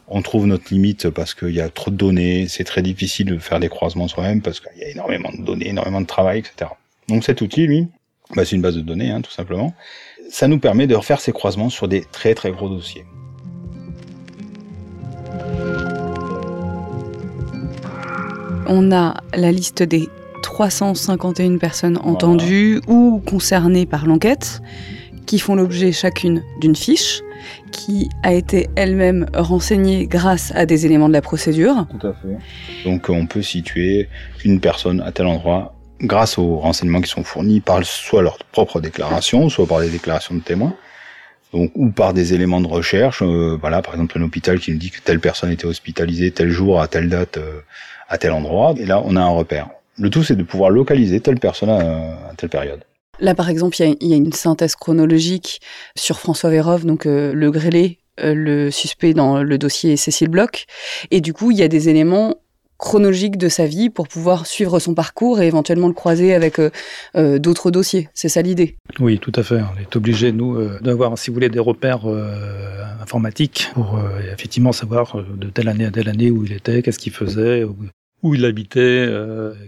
on 0.06 0.20
trouve 0.20 0.46
notre 0.46 0.64
limite 0.70 1.08
parce 1.08 1.32
qu'il 1.32 1.54
y 1.54 1.62
a 1.62 1.70
trop 1.70 1.90
de 1.90 1.96
données, 1.96 2.46
c'est 2.46 2.64
très 2.64 2.82
difficile 2.82 3.26
de 3.26 3.38
faire 3.38 3.58
des 3.58 3.70
croisements 3.70 4.06
soi-même 4.06 4.42
parce 4.42 4.60
qu'il 4.60 4.78
y 4.78 4.84
a 4.84 4.90
énormément 4.90 5.30
de 5.32 5.42
données, 5.42 5.68
énormément 5.68 6.02
de 6.02 6.06
travail, 6.06 6.40
etc. 6.40 6.70
Donc 7.08 7.24
cet 7.24 7.40
outil, 7.40 7.66
lui, 7.66 7.88
bah, 8.34 8.44
c'est 8.44 8.56
une 8.56 8.62
base 8.62 8.76
de 8.76 8.80
données, 8.80 9.10
hein, 9.10 9.20
tout 9.20 9.30
simplement. 9.30 9.74
Ça 10.30 10.48
nous 10.48 10.58
permet 10.58 10.86
de 10.86 10.94
refaire 10.94 11.20
ces 11.20 11.32
croisements 11.32 11.70
sur 11.70 11.88
des 11.88 12.02
très 12.12 12.34
très 12.34 12.50
gros 12.50 12.68
dossiers. 12.68 13.04
On 18.66 18.92
a 18.92 19.20
la 19.34 19.52
liste 19.52 19.82
des 19.82 20.08
351 20.42 21.58
personnes 21.58 21.98
entendues 21.98 22.80
ou 22.88 23.22
concernées 23.26 23.86
par 23.86 24.06
l'enquête, 24.06 24.62
qui 25.26 25.38
font 25.38 25.54
l'objet 25.54 25.92
chacune 25.92 26.42
d'une 26.60 26.76
fiche, 26.76 27.22
qui 27.72 28.08
a 28.22 28.32
été 28.32 28.68
elle-même 28.76 29.26
renseignée 29.34 30.06
grâce 30.06 30.52
à 30.54 30.66
des 30.66 30.86
éléments 30.86 31.08
de 31.08 31.12
la 31.12 31.22
procédure. 31.22 31.86
Tout 31.90 32.06
à 32.06 32.14
fait. 32.14 32.88
Donc 32.88 33.08
on 33.10 33.26
peut 33.26 33.42
situer 33.42 34.08
une 34.44 34.60
personne 34.60 35.00
à 35.00 35.12
tel 35.12 35.26
endroit 35.26 35.73
grâce 36.04 36.38
aux 36.38 36.56
renseignements 36.56 37.00
qui 37.00 37.10
sont 37.10 37.24
fournis 37.24 37.60
par 37.60 37.84
soit 37.84 38.22
leur 38.22 38.38
propre 38.52 38.80
déclaration, 38.80 39.48
soit 39.48 39.66
par 39.66 39.80
des 39.80 39.90
déclarations 39.90 40.34
de 40.34 40.40
témoins. 40.40 40.74
Donc, 41.52 41.70
ou 41.76 41.90
par 41.90 42.14
des 42.14 42.34
éléments 42.34 42.60
de 42.60 42.66
recherche, 42.66 43.22
euh, 43.22 43.56
voilà, 43.60 43.80
par 43.80 43.94
exemple 43.94 44.18
un 44.18 44.22
hôpital 44.22 44.58
qui 44.58 44.72
nous 44.72 44.76
dit 44.76 44.90
que 44.90 45.00
telle 45.00 45.20
personne 45.20 45.52
était 45.52 45.66
hospitalisée 45.66 46.32
tel 46.32 46.50
jour 46.50 46.80
à 46.80 46.88
telle 46.88 47.08
date 47.08 47.36
euh, 47.36 47.60
à 48.08 48.18
tel 48.18 48.32
endroit, 48.32 48.74
et 48.76 48.86
là 48.86 49.00
on 49.04 49.14
a 49.14 49.20
un 49.20 49.28
repère. 49.28 49.68
Le 49.96 50.10
tout 50.10 50.24
c'est 50.24 50.34
de 50.34 50.42
pouvoir 50.42 50.70
localiser 50.70 51.20
telle 51.20 51.38
personne 51.38 51.70
à, 51.70 52.32
telle 52.36 52.48
période. 52.48 52.82
Là 53.20 53.36
par 53.36 53.48
exemple 53.48 53.76
il 53.80 54.08
y, 54.08 54.12
a 54.12 54.16
une 54.16 54.32
synthèse 54.32 54.74
chronologique 54.74 55.60
sur 55.96 56.18
François 56.18 56.50
Vérov, 56.50 56.84
donc 56.84 57.06
euh, 57.06 57.32
le 57.32 57.52
grêlé, 57.52 58.00
le 58.18 58.70
suspect 58.70 59.14
dans 59.14 59.42
le 59.42 59.56
dossier 59.56 59.96
Cécile 59.96 60.28
Bloch, 60.28 60.66
et 61.12 61.20
du 61.20 61.32
coup 61.32 61.52
il 61.52 61.58
y 61.58 61.62
a 61.62 61.68
des 61.68 61.88
éléments 61.88 62.34
chronologique 62.78 63.36
de 63.36 63.48
sa 63.48 63.66
vie 63.66 63.90
pour 63.90 64.08
pouvoir 64.08 64.46
suivre 64.46 64.78
son 64.78 64.94
parcours 64.94 65.40
et 65.40 65.46
éventuellement 65.46 65.88
le 65.88 65.94
croiser 65.94 66.34
avec 66.34 66.58
euh, 66.58 66.70
euh, 67.16 67.38
d'autres 67.38 67.70
dossiers. 67.70 68.08
C'est 68.14 68.28
ça 68.28 68.42
l'idée. 68.42 68.76
Oui, 69.00 69.18
tout 69.18 69.32
à 69.36 69.42
fait. 69.42 69.60
On 69.60 69.80
est 69.80 69.96
obligé, 69.96 70.32
nous, 70.32 70.56
euh, 70.56 70.78
d'avoir, 70.80 71.16
si 71.18 71.30
vous 71.30 71.34
voulez, 71.34 71.48
des 71.48 71.58
repères 71.58 72.06
informatiques 73.00 73.70
pour 73.74 73.98
effectivement 74.32 74.72
savoir 74.72 75.16
de 75.16 75.48
telle 75.48 75.68
année 75.68 75.84
à 75.84 75.90
telle 75.90 76.08
année 76.08 76.30
où 76.30 76.44
il 76.44 76.52
était, 76.52 76.82
qu'est-ce 76.82 76.98
qu'il 76.98 77.12
faisait, 77.12 77.64
où 78.24 78.34
il 78.34 78.44
habitait, 78.44 79.08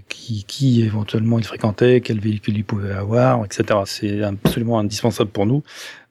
qui, 0.08 0.44
qui, 0.44 0.82
éventuellement 0.82 1.38
il 1.38 1.44
fréquentait, 1.44 2.00
quel 2.00 2.18
véhicule 2.18 2.56
il 2.56 2.64
pouvait 2.64 2.90
avoir, 2.92 3.44
etc. 3.44 3.80
C'est 3.84 4.22
absolument 4.22 4.80
indispensable 4.80 5.30
pour 5.30 5.46
nous 5.46 5.62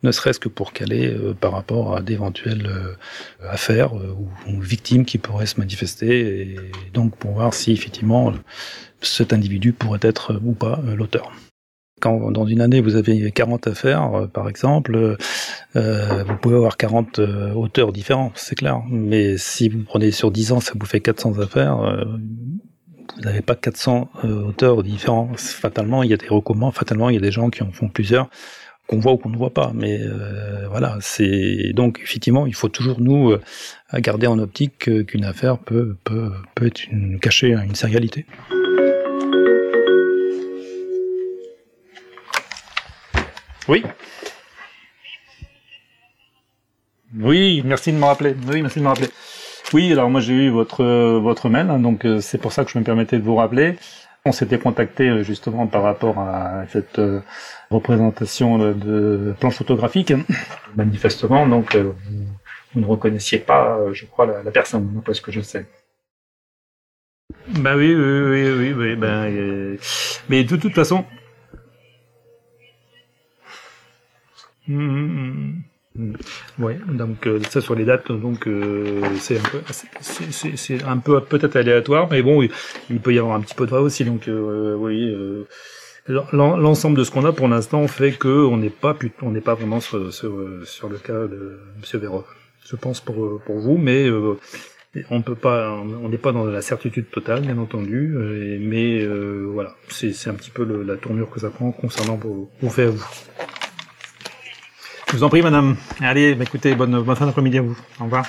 ne 0.06 0.12
serait-ce 0.12 0.40
que 0.40 0.50
pour 0.50 0.72
caler 0.72 1.08
euh, 1.08 1.34
par 1.34 1.52
rapport 1.52 1.96
à 1.96 2.02
d'éventuelles 2.02 2.68
euh, 2.68 2.96
affaires 3.50 3.98
euh, 3.98 4.16
ou, 4.48 4.62
victimes 4.62 5.04
qui 5.04 5.18
pourraient 5.18 5.46
se 5.46 5.60
manifester, 5.60 6.42
et 6.42 6.56
donc 6.94 7.16
pour 7.18 7.32
voir 7.32 7.54
si 7.54 7.72
effectivement 7.72 8.34
cet 9.02 9.34
individu 9.34 9.74
pourrait 9.74 10.00
être 10.02 10.40
ou 10.44 10.54
pas 10.54 10.80
l'auteur. 10.96 11.32
Quand 12.02 12.32
dans 12.32 12.46
une 12.46 12.62
année 12.62 12.82
vous 12.82 12.96
avez 12.96 13.32
40 13.32 13.68
affaires, 13.68 14.28
par 14.34 14.50
exemple, 14.50 15.18
Euh, 15.75 16.24
vous 16.24 16.38
pouvez 16.38 16.55
avoir 16.55 16.77
40 16.77 17.20
euh, 17.20 17.53
auteurs 17.53 17.91
différents, 17.91 18.32
c'est 18.36 18.55
clair. 18.55 18.82
Mais 18.89 19.38
si 19.38 19.70
vous 19.70 19.84
prenez 19.84 20.12
sur 20.12 20.32
10 20.32 20.53
ans, 20.53 20.60
ça 20.60 20.74
vous 20.79 20.86
fait 20.86 21.01
400 21.01 21.39
affaires. 21.39 21.79
Euh, 21.82 22.05
vous 23.17 23.22
n'avez 23.22 23.41
pas 23.41 23.55
400 23.55 24.10
auteurs 24.24 24.84
différents. 24.84 25.32
Fatalement, 25.36 26.03
il 26.03 26.10
y 26.10 26.13
a 26.13 26.17
des 26.17 26.27
recommandants. 26.27 26.72
Fatalement, 26.72 27.10
il 27.10 27.15
y 27.15 27.17
a 27.17 27.22
des 27.22 27.32
gens 27.32 27.50
qui 27.50 27.63
en 27.63 27.72
font 27.72 27.88
plusieurs 27.88 28.29
qu'on 28.88 29.00
voit 29.00 29.13
ou 29.13 29.17
qu'on 29.17 29.29
ne 29.29 29.38
voit 29.38 29.53
pas. 29.53 29.72
Mais 29.74 30.00
voilà, 30.70 30.98
c'est 31.00 31.72
donc 31.74 32.01
effectivement, 32.03 32.46
il 32.46 32.53
faut 32.53 32.67
toujours 32.67 33.00
nous 33.00 33.36
garder 33.94 34.27
en 34.27 34.38
optique 34.38 34.89
qu'une 35.05 35.24
affaire 35.24 35.60
peut 35.60 35.96
peut 36.03 36.32
peut 36.55 36.67
être 36.67 36.86
une, 36.88 37.20
cachée 37.20 37.55
à 37.55 37.63
une 37.63 37.75
sérialité. 37.75 38.25
Oui. 43.70 43.84
Oui, 47.20 47.62
merci 47.66 47.92
de 47.94 47.98
me 47.98 48.06
rappeler. 48.06 48.36
Oui, 48.48 48.62
merci 48.62 48.80
de 48.80 48.84
me 48.84 48.90
rappeler. 48.90 49.10
Oui, 49.74 49.92
alors 49.92 50.10
moi 50.10 50.22
j'ai 50.22 50.34
eu 50.34 50.50
votre 50.50 50.84
votre 51.20 51.50
mail, 51.50 51.70
hein, 51.70 51.80
donc 51.80 52.06
euh, 52.06 52.20
c'est 52.20 52.38
pour 52.38 52.52
ça 52.52 52.66
que 52.66 52.72
je 52.72 52.78
me 52.78 52.84
permettais 52.84 53.18
de 53.18 53.24
vous 53.24 53.36
rappeler. 53.36 53.78
On 54.26 54.32
s'était 54.32 54.60
contacté 54.60 55.10
euh, 55.10 55.24
justement 55.24 55.68
par 55.68 55.84
rapport 55.84 56.20
à 56.20 56.66
cette 56.72 57.00
euh, 57.00 57.22
représentation 57.72 58.58
de 58.74 59.34
planche 59.40 59.56
photographique. 59.56 60.14
Manifestement, 60.76 61.48
donc 61.48 61.76
vous, 61.76 62.82
ne 62.82 62.86
reconnaissiez 62.86 63.40
pas, 63.40 63.80
je 63.94 64.06
crois, 64.06 64.26
la, 64.26 64.52
personne, 64.52 65.02
parce 65.06 65.22
que 65.22 65.32
je 65.32 65.42
sais. 65.42 65.66
Bah 67.48 67.76
oui, 67.78 67.96
oui, 67.96 68.22
oui, 68.22 68.52
oui, 68.52 68.74
oui 68.74 68.96
ben, 68.96 69.78
mais 70.30 70.44
de 70.44 70.56
toute 70.58 70.74
façon. 70.76 71.06
Hum, 74.68 74.78
hum, 74.78 75.64
Ouais, 76.58 76.80
donc 76.88 77.28
euh, 77.28 77.42
ça 77.50 77.60
sur 77.60 77.76
les 77.76 77.84
dates, 77.84 78.12
donc 78.12 78.48
euh, 78.48 79.02
c'est 79.20 79.38
un 79.38 79.44
peu, 79.44 79.60
c'est 80.00 80.84
un 80.84 80.98
peu 81.00 81.20
peut-être 81.20 81.58
aléatoire, 81.58 82.08
mais 82.10 82.22
bon, 82.22 82.48
il 82.90 83.00
peut 83.02 83.14
y 83.14 83.20
avoir 83.20 83.36
un 83.36 83.42
petit 83.42 83.56
peu 83.56 83.66
de 83.66 83.72
vrai 83.72 83.82
aussi. 83.82 84.06
Donc 84.06 84.30
euh, 84.30 84.74
oui, 84.76 85.14
l'ensemble 86.08 86.98
de 86.98 87.04
ce 87.04 87.12
qu'on 87.12 87.26
a 87.26 87.34
pour 87.34 87.50
l'instant 87.50 87.86
fait 87.88 88.14
que 88.14 88.30
on 88.30 88.56
n'est 88.56 88.70
pas, 88.70 88.98
on 89.22 89.32
n'est 89.32 89.42
pas 89.42 89.54
vraiment 89.54 89.82
sur, 89.82 90.14
sur, 90.14 90.30
le 90.30 90.98
cas 90.98 91.28
de 91.28 91.60
Monsieur 91.82 92.00
Véro. 92.00 92.24
Je 92.66 92.78
pense 92.78 93.02
pour 93.02 93.42
pour 93.42 93.60
vous, 93.60 93.78
mais 93.78 94.10
on 95.10 95.22
peut 95.22 95.36
pas, 95.36 95.72
on 95.72 96.08
n'est 96.08 96.18
pas 96.18 96.32
dans 96.32 96.46
la 96.46 96.62
certitude 96.62 97.10
totale, 97.10 97.42
bien 97.42 97.58
entendu, 97.58 98.16
mais 98.62 99.06
voilà, 99.06 99.76
c'est 99.90 100.30
un 100.30 100.36
petit 100.36 100.52
peu 100.52 100.64
la 100.84 100.96
tournure 100.96 101.30
que 101.30 101.42
ça 101.42 101.50
prend 101.50 101.74
concernant 101.74 102.16
vos, 102.16 102.50
vos 102.62 102.70
faits 102.70 102.88
à 102.88 102.92
vous. 102.92 103.06
Je 105.08 105.18
vous 105.18 105.24
en 105.24 105.30
prie, 105.30 105.42
madame. 105.42 105.78
Allez, 106.02 106.36
bah, 106.36 106.44
écoutez, 106.44 106.76
bonne, 106.76 107.02
bonne 107.02 107.16
fin 107.16 107.26
d'après-midi 107.26 107.60
à 107.60 107.62
vous. 107.62 107.78
Au 108.00 108.06
revoir. 108.06 108.26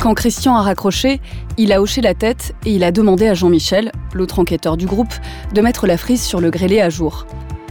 Quand 0.00 0.14
Christian 0.14 0.54
a 0.54 0.62
raccroché, 0.62 1.20
il 1.56 1.72
a 1.72 1.82
hoché 1.82 2.00
la 2.00 2.14
tête 2.14 2.54
et 2.64 2.72
il 2.72 2.84
a 2.84 2.92
demandé 2.92 3.26
à 3.26 3.34
Jean-Michel, 3.34 3.90
l'autre 4.14 4.38
enquêteur 4.38 4.76
du 4.76 4.86
groupe, 4.86 5.12
de 5.52 5.60
mettre 5.60 5.86
la 5.86 5.96
frise 5.96 6.22
sur 6.22 6.40
le 6.40 6.50
grêlé 6.50 6.80
à 6.80 6.88
jour. 6.88 7.26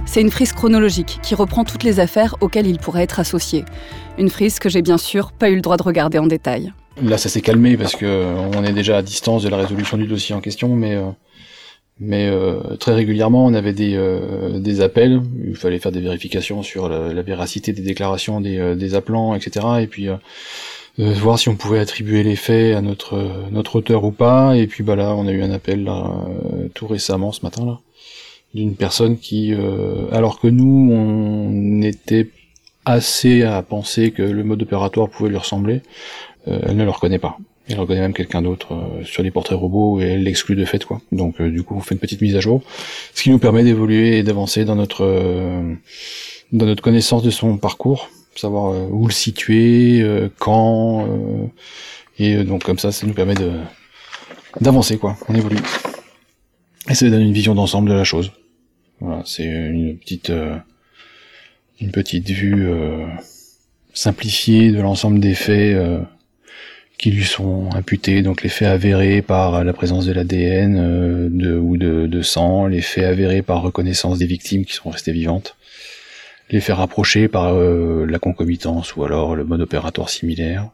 C'est 0.05 0.21
une 0.21 0.29
frise 0.29 0.51
chronologique 0.51 1.19
qui 1.23 1.35
reprend 1.35 1.63
toutes 1.63 1.83
les 1.83 1.99
affaires 1.99 2.35
auxquelles 2.41 2.67
il 2.67 2.79
pourrait 2.79 3.03
être 3.03 3.19
associé. 3.19 3.65
Une 4.17 4.29
frise 4.29 4.59
que 4.59 4.67
j'ai 4.67 4.81
bien 4.81 4.97
sûr 4.97 5.31
pas 5.31 5.49
eu 5.49 5.55
le 5.55 5.61
droit 5.61 5.77
de 5.77 5.83
regarder 5.83 6.17
en 6.17 6.27
détail. 6.27 6.73
Là, 7.01 7.17
ça 7.17 7.29
s'est 7.29 7.41
calmé 7.41 7.77
parce 7.77 7.95
que 7.95 8.05
euh, 8.05 8.33
on 8.55 8.63
est 8.63 8.73
déjà 8.73 8.97
à 8.97 9.01
distance 9.01 9.43
de 9.43 9.49
la 9.49 9.57
résolution 9.57 9.97
du 9.97 10.07
dossier 10.07 10.33
en 10.33 10.41
question, 10.41 10.75
mais 10.75 10.95
euh, 10.95 11.03
mais 11.99 12.27
euh, 12.27 12.75
très 12.79 12.93
régulièrement, 12.93 13.45
on 13.45 13.53
avait 13.53 13.73
des 13.73 13.99
des 14.59 14.81
appels. 14.81 15.21
Il 15.47 15.55
fallait 15.55 15.79
faire 15.79 15.91
des 15.91 15.99
vérifications 15.99 16.63
sur 16.63 16.89
la, 16.89 17.21
véracité 17.21 17.71
des 17.71 17.81
déclarations 17.81 18.41
des 18.41 18.75
des 18.75 18.95
appelants, 18.95 19.35
etc. 19.35 19.65
Et 19.81 19.87
puis 19.87 20.07
voir 20.97 21.39
si 21.39 21.49
on 21.49 21.55
pouvait 21.55 21.79
attribuer 21.79 22.23
les 22.23 22.35
faits 22.35 22.75
à 22.75 22.81
notre 22.81 23.27
notre 23.51 23.77
auteur 23.77 24.03
ou 24.03 24.11
pas. 24.11 24.55
Et 24.55 24.67
puis 24.67 24.83
bah 24.83 24.95
là, 24.95 25.15
on 25.15 25.27
a 25.27 25.31
eu 25.31 25.41
un 25.41 25.51
appel 25.51 25.83
là, 25.83 26.11
tout 26.73 26.87
récemment 26.87 27.31
ce 27.31 27.41
matin 27.43 27.65
là 27.65 27.79
d'une 28.53 28.75
personne 28.75 29.19
qui, 29.19 29.53
alors 30.11 30.39
que 30.39 30.47
nous, 30.47 30.89
on 30.91 31.81
était 31.81 32.29
assez 32.85 33.43
à 33.43 33.61
penser 33.61 34.11
que 34.11 34.23
le 34.23 34.43
mode 34.43 34.61
opératoire 34.61 35.09
pouvait 35.09 35.29
lui 35.29 35.37
ressembler, 35.37 35.75
euh, 35.75 36.36
elle 36.47 36.75
ne 36.75 36.83
le 36.83 36.89
reconnaît 36.89 37.19
pas. 37.19 37.37
Elle 37.69 37.79
reconnaît 37.79 37.99
même 37.99 38.13
quelqu'un 38.13 38.41
d'autre 38.41 38.73
euh, 38.73 39.03
sur 39.03 39.23
les 39.23 39.31
portraits 39.31 39.57
robots 39.57 39.99
et 39.99 40.05
elle 40.05 40.23
l'exclut 40.23 40.55
de 40.55 40.63
fait 40.63 40.83
quoi. 40.85 41.01
Donc 41.11 41.41
euh, 41.41 41.49
du 41.49 41.63
coup 41.63 41.75
on 41.75 41.81
fait 41.81 41.95
une 41.95 41.99
petite 41.99 42.21
mise 42.21 42.35
à 42.35 42.39
jour, 42.39 42.61
ce 43.13 43.23
qui 43.23 43.29
nous 43.29 43.39
permet 43.39 43.63
d'évoluer 43.63 44.17
et 44.17 44.23
d'avancer 44.23 44.63
dans 44.63 44.75
notre 44.75 45.05
dans 46.53 46.65
notre 46.65 46.81
connaissance 46.81 47.23
de 47.23 47.29
son 47.29 47.57
parcours, 47.57 48.09
savoir 48.35 48.73
où 48.89 49.05
le 49.05 49.11
situer, 49.11 50.01
quand 50.39 51.07
et 52.19 52.41
donc 52.45 52.63
comme 52.63 52.79
ça 52.79 52.93
ça 52.93 53.05
nous 53.05 53.13
permet 53.13 53.35
de 53.35 53.51
d'avancer 54.61 54.97
quoi. 54.97 55.17
On 55.27 55.35
évolue 55.35 55.57
et 56.89 56.93
ça 56.93 57.09
donne 57.09 57.21
une 57.21 57.33
vision 57.33 57.53
d'ensemble 57.53 57.89
de 57.89 57.95
la 57.95 58.05
chose. 58.05 58.31
Voilà, 59.01 59.23
c'est 59.25 59.43
une 59.43 59.97
petite 59.97 60.31
une 61.81 61.91
petite 61.91 62.29
vue 62.29 62.69
simplifiée 63.93 64.71
de 64.71 64.79
l'ensemble 64.79 65.19
des 65.19 65.33
faits 65.33 65.75
qui 66.97 67.11
lui 67.11 67.25
sont 67.25 67.69
imputés, 67.75 68.23
donc 68.23 68.41
les 68.41 68.49
faits 68.49 68.67
avérés 68.67 69.21
par 69.21 69.63
la 69.63 69.73
présence 69.73 70.05
de 70.05 70.13
l'ADN 70.13 70.77
euh, 70.77 71.59
ou 71.59 71.77
de, 71.77 72.07
de, 72.07 72.21
sang, 72.21 72.65
les 72.65 72.81
faits 72.81 73.05
avérés 73.05 73.43
par 73.43 73.61
reconnaissance 73.61 74.17
des 74.17 74.25
victimes 74.25 74.65
qui 74.65 74.73
sont 74.73 74.89
restées 74.89 75.11
vivantes, 75.11 75.55
les 76.49 76.59
faits 76.59 76.75
rapprochés 76.75 77.27
par 77.27 77.53
euh, 77.53 78.05
la 78.09 78.17
concomitance 78.17 78.95
ou 78.95 79.03
alors 79.03 79.35
le 79.35 79.43
mode 79.43 79.61
opératoire 79.61 80.09
similaire. 80.09 80.69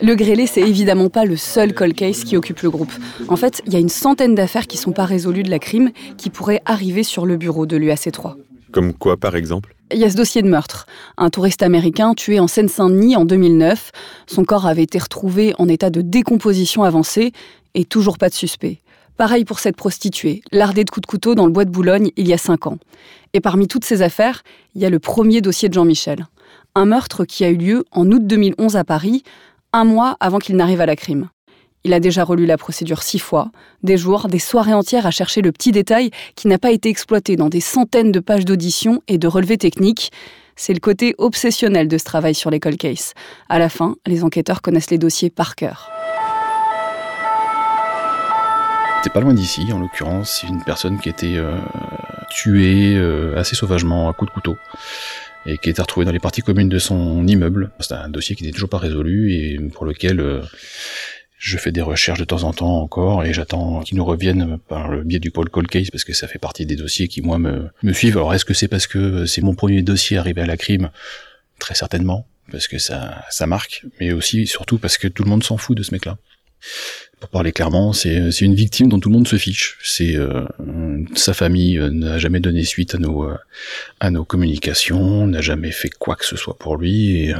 Le 0.00 0.14
grêlé, 0.14 0.46
c'est 0.46 0.60
évidemment 0.60 1.10
pas 1.10 1.24
le 1.24 1.36
seul 1.36 1.74
cold 1.74 1.94
case 1.94 2.24
qui 2.24 2.36
occupe 2.36 2.60
le 2.60 2.70
groupe. 2.70 2.92
En 3.28 3.36
fait, 3.36 3.62
il 3.66 3.72
y 3.72 3.76
a 3.76 3.80
une 3.80 3.88
centaine 3.88 4.34
d'affaires 4.34 4.66
qui 4.66 4.76
sont 4.76 4.92
pas 4.92 5.04
résolues 5.04 5.42
de 5.42 5.50
la 5.50 5.58
crime 5.58 5.90
qui 6.16 6.30
pourraient 6.30 6.62
arriver 6.64 7.02
sur 7.02 7.26
le 7.26 7.36
bureau 7.36 7.66
de 7.66 7.76
l'UAC3. 7.76 8.36
Comme 8.72 8.92
quoi, 8.94 9.16
par 9.16 9.36
exemple 9.36 9.74
il 9.90 9.98
y 9.98 10.04
a 10.04 10.10
ce 10.10 10.16
dossier 10.16 10.42
de 10.42 10.48
meurtre. 10.48 10.86
Un 11.16 11.30
touriste 11.30 11.62
américain 11.62 12.12
tué 12.12 12.40
en 12.40 12.46
Seine-Saint-Denis 12.46 13.16
en 13.16 13.24
2009. 13.24 13.90
Son 14.26 14.44
corps 14.44 14.66
avait 14.66 14.82
été 14.82 14.98
retrouvé 14.98 15.54
en 15.58 15.66
état 15.66 15.88
de 15.88 16.02
décomposition 16.02 16.82
avancée 16.82 17.32
et 17.74 17.84
toujours 17.84 18.18
pas 18.18 18.28
de 18.28 18.34
suspect. 18.34 18.80
Pareil 19.16 19.44
pour 19.44 19.58
cette 19.58 19.76
prostituée, 19.76 20.42
lardée 20.52 20.84
de 20.84 20.90
coups 20.90 21.06
de 21.06 21.10
couteau 21.10 21.34
dans 21.34 21.46
le 21.46 21.52
bois 21.52 21.64
de 21.64 21.70
Boulogne 21.70 22.10
il 22.16 22.28
y 22.28 22.32
a 22.32 22.38
cinq 22.38 22.66
ans. 22.66 22.78
Et 23.32 23.40
parmi 23.40 23.66
toutes 23.66 23.84
ces 23.84 24.02
affaires, 24.02 24.42
il 24.74 24.82
y 24.82 24.84
a 24.84 24.90
le 24.90 24.98
premier 24.98 25.40
dossier 25.40 25.68
de 25.68 25.74
Jean-Michel. 25.74 26.26
Un 26.74 26.84
meurtre 26.84 27.24
qui 27.24 27.44
a 27.44 27.48
eu 27.48 27.56
lieu 27.56 27.84
en 27.90 28.10
août 28.12 28.26
2011 28.26 28.76
à 28.76 28.84
Paris, 28.84 29.24
un 29.72 29.84
mois 29.84 30.16
avant 30.20 30.38
qu'il 30.38 30.56
n'arrive 30.56 30.80
à 30.80 30.86
la 30.86 30.96
crime. 30.96 31.30
Il 31.88 31.94
a 31.94 32.00
déjà 32.00 32.22
relu 32.22 32.44
la 32.44 32.58
procédure 32.58 33.02
six 33.02 33.18
fois, 33.18 33.50
des 33.82 33.96
jours, 33.96 34.28
des 34.28 34.38
soirées 34.38 34.74
entières 34.74 35.06
à 35.06 35.10
chercher 35.10 35.40
le 35.40 35.52
petit 35.52 35.72
détail 35.72 36.10
qui 36.36 36.46
n'a 36.46 36.58
pas 36.58 36.70
été 36.70 36.90
exploité 36.90 37.36
dans 37.36 37.48
des 37.48 37.62
centaines 37.62 38.12
de 38.12 38.20
pages 38.20 38.44
d'audition 38.44 39.00
et 39.08 39.16
de 39.16 39.26
relevés 39.26 39.56
techniques. 39.56 40.12
C'est 40.54 40.74
le 40.74 40.80
côté 40.80 41.14
obsessionnel 41.16 41.88
de 41.88 41.96
ce 41.96 42.04
travail 42.04 42.34
sur 42.34 42.50
les 42.50 42.60
cold 42.60 42.76
cases. 42.76 43.14
À 43.48 43.58
la 43.58 43.70
fin, 43.70 43.96
les 44.06 44.22
enquêteurs 44.22 44.60
connaissent 44.60 44.90
les 44.90 44.98
dossiers 44.98 45.30
par 45.30 45.56
cœur. 45.56 45.90
C'était 48.98 49.14
pas 49.14 49.20
loin 49.20 49.32
d'ici, 49.32 49.72
en 49.72 49.78
l'occurrence, 49.78 50.44
une 50.46 50.62
personne 50.62 51.00
qui 51.00 51.08
était 51.08 51.38
euh, 51.38 51.56
tuée 52.28 52.96
euh, 52.96 53.34
assez 53.38 53.56
sauvagement 53.56 54.10
à 54.10 54.12
coups 54.12 54.30
de 54.30 54.34
couteau 54.34 54.56
et 55.46 55.56
qui 55.56 55.70
était 55.70 55.80
retrouvée 55.80 56.04
dans 56.04 56.12
les 56.12 56.18
parties 56.18 56.42
communes 56.42 56.68
de 56.68 56.78
son 56.78 57.26
immeuble. 57.26 57.70
C'est 57.80 57.94
un 57.94 58.10
dossier 58.10 58.36
qui 58.36 58.44
n'est 58.44 58.50
toujours 58.50 58.68
pas 58.68 58.76
résolu 58.76 59.32
et 59.32 59.58
pour 59.72 59.86
lequel 59.86 60.20
euh, 60.20 60.42
je 61.38 61.56
fais 61.56 61.70
des 61.70 61.82
recherches 61.82 62.18
de 62.18 62.24
temps 62.24 62.42
en 62.42 62.52
temps 62.52 62.82
encore 62.82 63.24
et 63.24 63.32
j'attends 63.32 63.80
qu'ils 63.80 63.96
nous 63.96 64.04
reviennent 64.04 64.58
par 64.68 64.88
le 64.88 65.04
biais 65.04 65.20
du 65.20 65.30
Paul 65.30 65.48
Call 65.48 65.68
Case 65.68 65.90
parce 65.90 66.04
que 66.04 66.12
ça 66.12 66.26
fait 66.26 66.38
partie 66.38 66.66
des 66.66 66.76
dossiers 66.76 67.06
qui 67.08 67.22
moi 67.22 67.38
me, 67.38 67.68
me 67.82 67.92
suivent. 67.92 68.16
Alors 68.16 68.34
est-ce 68.34 68.44
que 68.44 68.54
c'est 68.54 68.68
parce 68.68 68.86
que 68.86 69.24
c'est 69.24 69.42
mon 69.42 69.54
premier 69.54 69.82
dossier 69.82 70.18
arrivé 70.18 70.42
à 70.42 70.46
la 70.46 70.56
crime? 70.56 70.90
Très 71.60 71.74
certainement 71.74 72.26
parce 72.50 72.66
que 72.66 72.78
ça 72.78 73.24
ça 73.30 73.46
marque, 73.46 73.84
mais 74.00 74.12
aussi 74.12 74.46
surtout 74.46 74.78
parce 74.78 74.98
que 74.98 75.06
tout 75.06 75.22
le 75.22 75.30
monde 75.30 75.44
s'en 75.44 75.56
fout 75.56 75.76
de 75.76 75.82
ce 75.82 75.92
mec-là. 75.92 76.18
Pour 77.20 77.30
parler 77.30 77.52
clairement, 77.52 77.92
c'est 77.92 78.32
c'est 78.32 78.44
une 78.44 78.54
victime 78.54 78.88
dont 78.88 78.98
tout 78.98 79.08
le 79.08 79.14
monde 79.14 79.28
se 79.28 79.36
fiche. 79.36 79.78
C'est 79.82 80.16
euh, 80.16 80.44
sa 81.14 81.34
famille 81.34 81.78
euh, 81.78 81.90
n'a 81.90 82.18
jamais 82.18 82.40
donné 82.40 82.64
suite 82.64 82.94
à 82.94 82.98
nos 82.98 83.24
euh, 83.24 83.36
à 84.00 84.10
nos 84.10 84.24
communications, 84.24 85.26
n'a 85.26 85.40
jamais 85.40 85.70
fait 85.70 85.90
quoi 85.90 86.16
que 86.16 86.24
ce 86.24 86.36
soit 86.36 86.58
pour 86.58 86.76
lui 86.76 87.22
et 87.22 87.34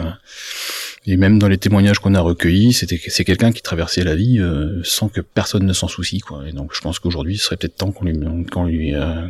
et 1.09 1.17
même 1.17 1.39
dans 1.39 1.49
les 1.49 1.57
témoignages 1.57 2.01
qu'on 2.01 2.15
a 2.15 2.21
recueillis, 2.21 2.75
c'était 2.75 3.01
c'est 3.09 3.25
quelqu'un 3.25 3.51
qui 3.51 3.63
traversait 3.63 4.05
la 4.05 4.15
vie 4.15 4.39
euh, 4.41 4.83
sans 4.85 5.09
que 5.09 5.23
personne 5.23 5.65
ne 5.65 5.73
s'en 5.73 5.89
soucie, 5.89 6.21
quoi. 6.21 6.47
Et 6.47 6.53
donc 6.53 6.75
je 6.75 6.83
pense 6.83 6.99
qu'aujourd'hui, 6.99 7.39
ce 7.39 7.47
serait 7.47 7.57
peut-être 7.57 7.77
temps 7.77 7.93
qu'on 7.93 8.05
lui, 8.05 8.45
qu'on 8.53 8.65
lui, 8.65 8.95
euh, 8.95 9.27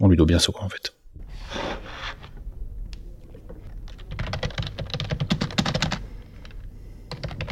on 0.00 0.08
lui 0.08 0.16
doit 0.16 0.24
bien 0.24 0.38
ça, 0.38 0.50
quoi, 0.50 0.64
en 0.64 0.70
fait. 0.70 0.94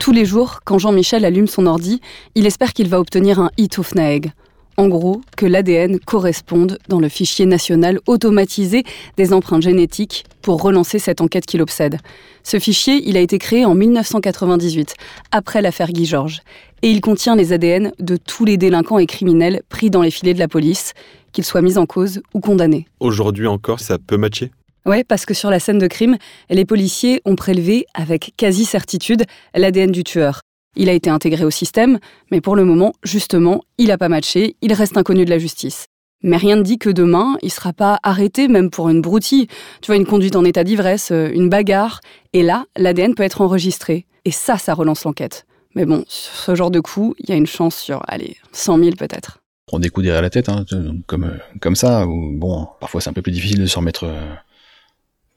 Tous 0.00 0.12
les 0.12 0.24
jours, 0.24 0.60
quand 0.64 0.78
Jean-Michel 0.78 1.26
allume 1.26 1.46
son 1.46 1.66
ordi, 1.66 2.00
il 2.34 2.46
espère 2.46 2.72
qu'il 2.72 2.88
va 2.88 2.98
obtenir 2.98 3.38
un 3.38 3.50
hit 3.58 3.78
of 3.78 3.88
FNAEG. 3.88 4.32
En 4.80 4.88
gros, 4.88 5.20
que 5.36 5.44
l'ADN 5.44 6.00
corresponde 6.00 6.78
dans 6.88 7.00
le 7.00 7.10
fichier 7.10 7.44
national 7.44 8.00
automatisé 8.06 8.84
des 9.18 9.34
empreintes 9.34 9.60
génétiques 9.60 10.24
pour 10.40 10.62
relancer 10.62 10.98
cette 10.98 11.20
enquête 11.20 11.44
qui 11.44 11.58
l'obsède. 11.58 11.98
Ce 12.44 12.58
fichier, 12.58 13.02
il 13.04 13.18
a 13.18 13.20
été 13.20 13.36
créé 13.36 13.66
en 13.66 13.74
1998, 13.74 14.94
après 15.32 15.60
l'affaire 15.60 15.92
Guy 15.92 16.06
Georges, 16.06 16.40
et 16.80 16.90
il 16.90 17.02
contient 17.02 17.36
les 17.36 17.52
ADN 17.52 17.92
de 17.98 18.16
tous 18.16 18.46
les 18.46 18.56
délinquants 18.56 18.98
et 18.98 19.04
criminels 19.04 19.60
pris 19.68 19.90
dans 19.90 20.00
les 20.00 20.10
filets 20.10 20.32
de 20.32 20.38
la 20.38 20.48
police, 20.48 20.94
qu'ils 21.32 21.44
soient 21.44 21.60
mis 21.60 21.76
en 21.76 21.84
cause 21.84 22.22
ou 22.32 22.40
condamnés. 22.40 22.86
Aujourd'hui 23.00 23.48
encore, 23.48 23.80
ça 23.80 23.98
peut 23.98 24.16
matcher? 24.16 24.50
Ouais, 24.86 25.04
parce 25.04 25.26
que 25.26 25.34
sur 25.34 25.50
la 25.50 25.60
scène 25.60 25.78
de 25.78 25.88
crime, 25.88 26.16
les 26.48 26.64
policiers 26.64 27.20
ont 27.26 27.36
prélevé 27.36 27.84
avec 27.92 28.32
quasi 28.38 28.64
certitude 28.64 29.24
l'ADN 29.54 29.90
du 29.90 30.04
tueur. 30.04 30.40
Il 30.76 30.88
a 30.88 30.92
été 30.92 31.10
intégré 31.10 31.44
au 31.44 31.50
système, 31.50 31.98
mais 32.30 32.40
pour 32.40 32.54
le 32.54 32.64
moment, 32.64 32.92
justement, 33.02 33.62
il 33.78 33.88
n'a 33.88 33.98
pas 33.98 34.08
matché, 34.08 34.56
il 34.62 34.72
reste 34.72 34.96
inconnu 34.96 35.24
de 35.24 35.30
la 35.30 35.38
justice. 35.38 35.86
Mais 36.22 36.36
rien 36.36 36.56
ne 36.56 36.62
dit 36.62 36.78
que 36.78 36.90
demain, 36.90 37.36
il 37.42 37.50
sera 37.50 37.72
pas 37.72 37.98
arrêté, 38.02 38.46
même 38.46 38.70
pour 38.70 38.88
une 38.88 39.00
broutille. 39.00 39.46
Tu 39.80 39.86
vois, 39.86 39.96
une 39.96 40.06
conduite 40.06 40.36
en 40.36 40.44
état 40.44 40.64
d'ivresse, 40.64 41.12
euh, 41.12 41.30
une 41.32 41.48
bagarre. 41.48 42.00
Et 42.32 42.42
là, 42.42 42.66
l'ADN 42.76 43.14
peut 43.14 43.22
être 43.22 43.40
enregistré. 43.40 44.06
Et 44.24 44.30
ça, 44.30 44.58
ça 44.58 44.74
relance 44.74 45.04
l'enquête. 45.04 45.46
Mais 45.74 45.86
bon, 45.86 46.04
ce 46.08 46.54
genre 46.54 46.70
de 46.70 46.80
coup, 46.80 47.14
il 47.18 47.30
y 47.30 47.32
a 47.32 47.36
une 47.36 47.46
chance 47.46 47.76
sur, 47.76 48.02
allez, 48.06 48.36
100 48.52 48.78
000 48.78 48.90
peut-être. 48.96 49.38
Prendre 49.66 49.82
des 49.82 49.88
coups 49.88 50.04
derrière 50.04 50.22
la 50.22 50.30
tête, 50.30 50.48
hein, 50.48 50.64
comme, 51.06 51.24
euh, 51.24 51.38
comme 51.60 51.76
ça, 51.76 52.06
ou 52.06 52.32
bon, 52.36 52.66
parfois 52.80 53.00
c'est 53.00 53.08
un 53.08 53.12
peu 53.12 53.22
plus 53.22 53.32
difficile 53.32 53.60
de 53.60 53.66
se 53.66 53.78
remettre, 53.78 54.04
euh, 54.04 54.34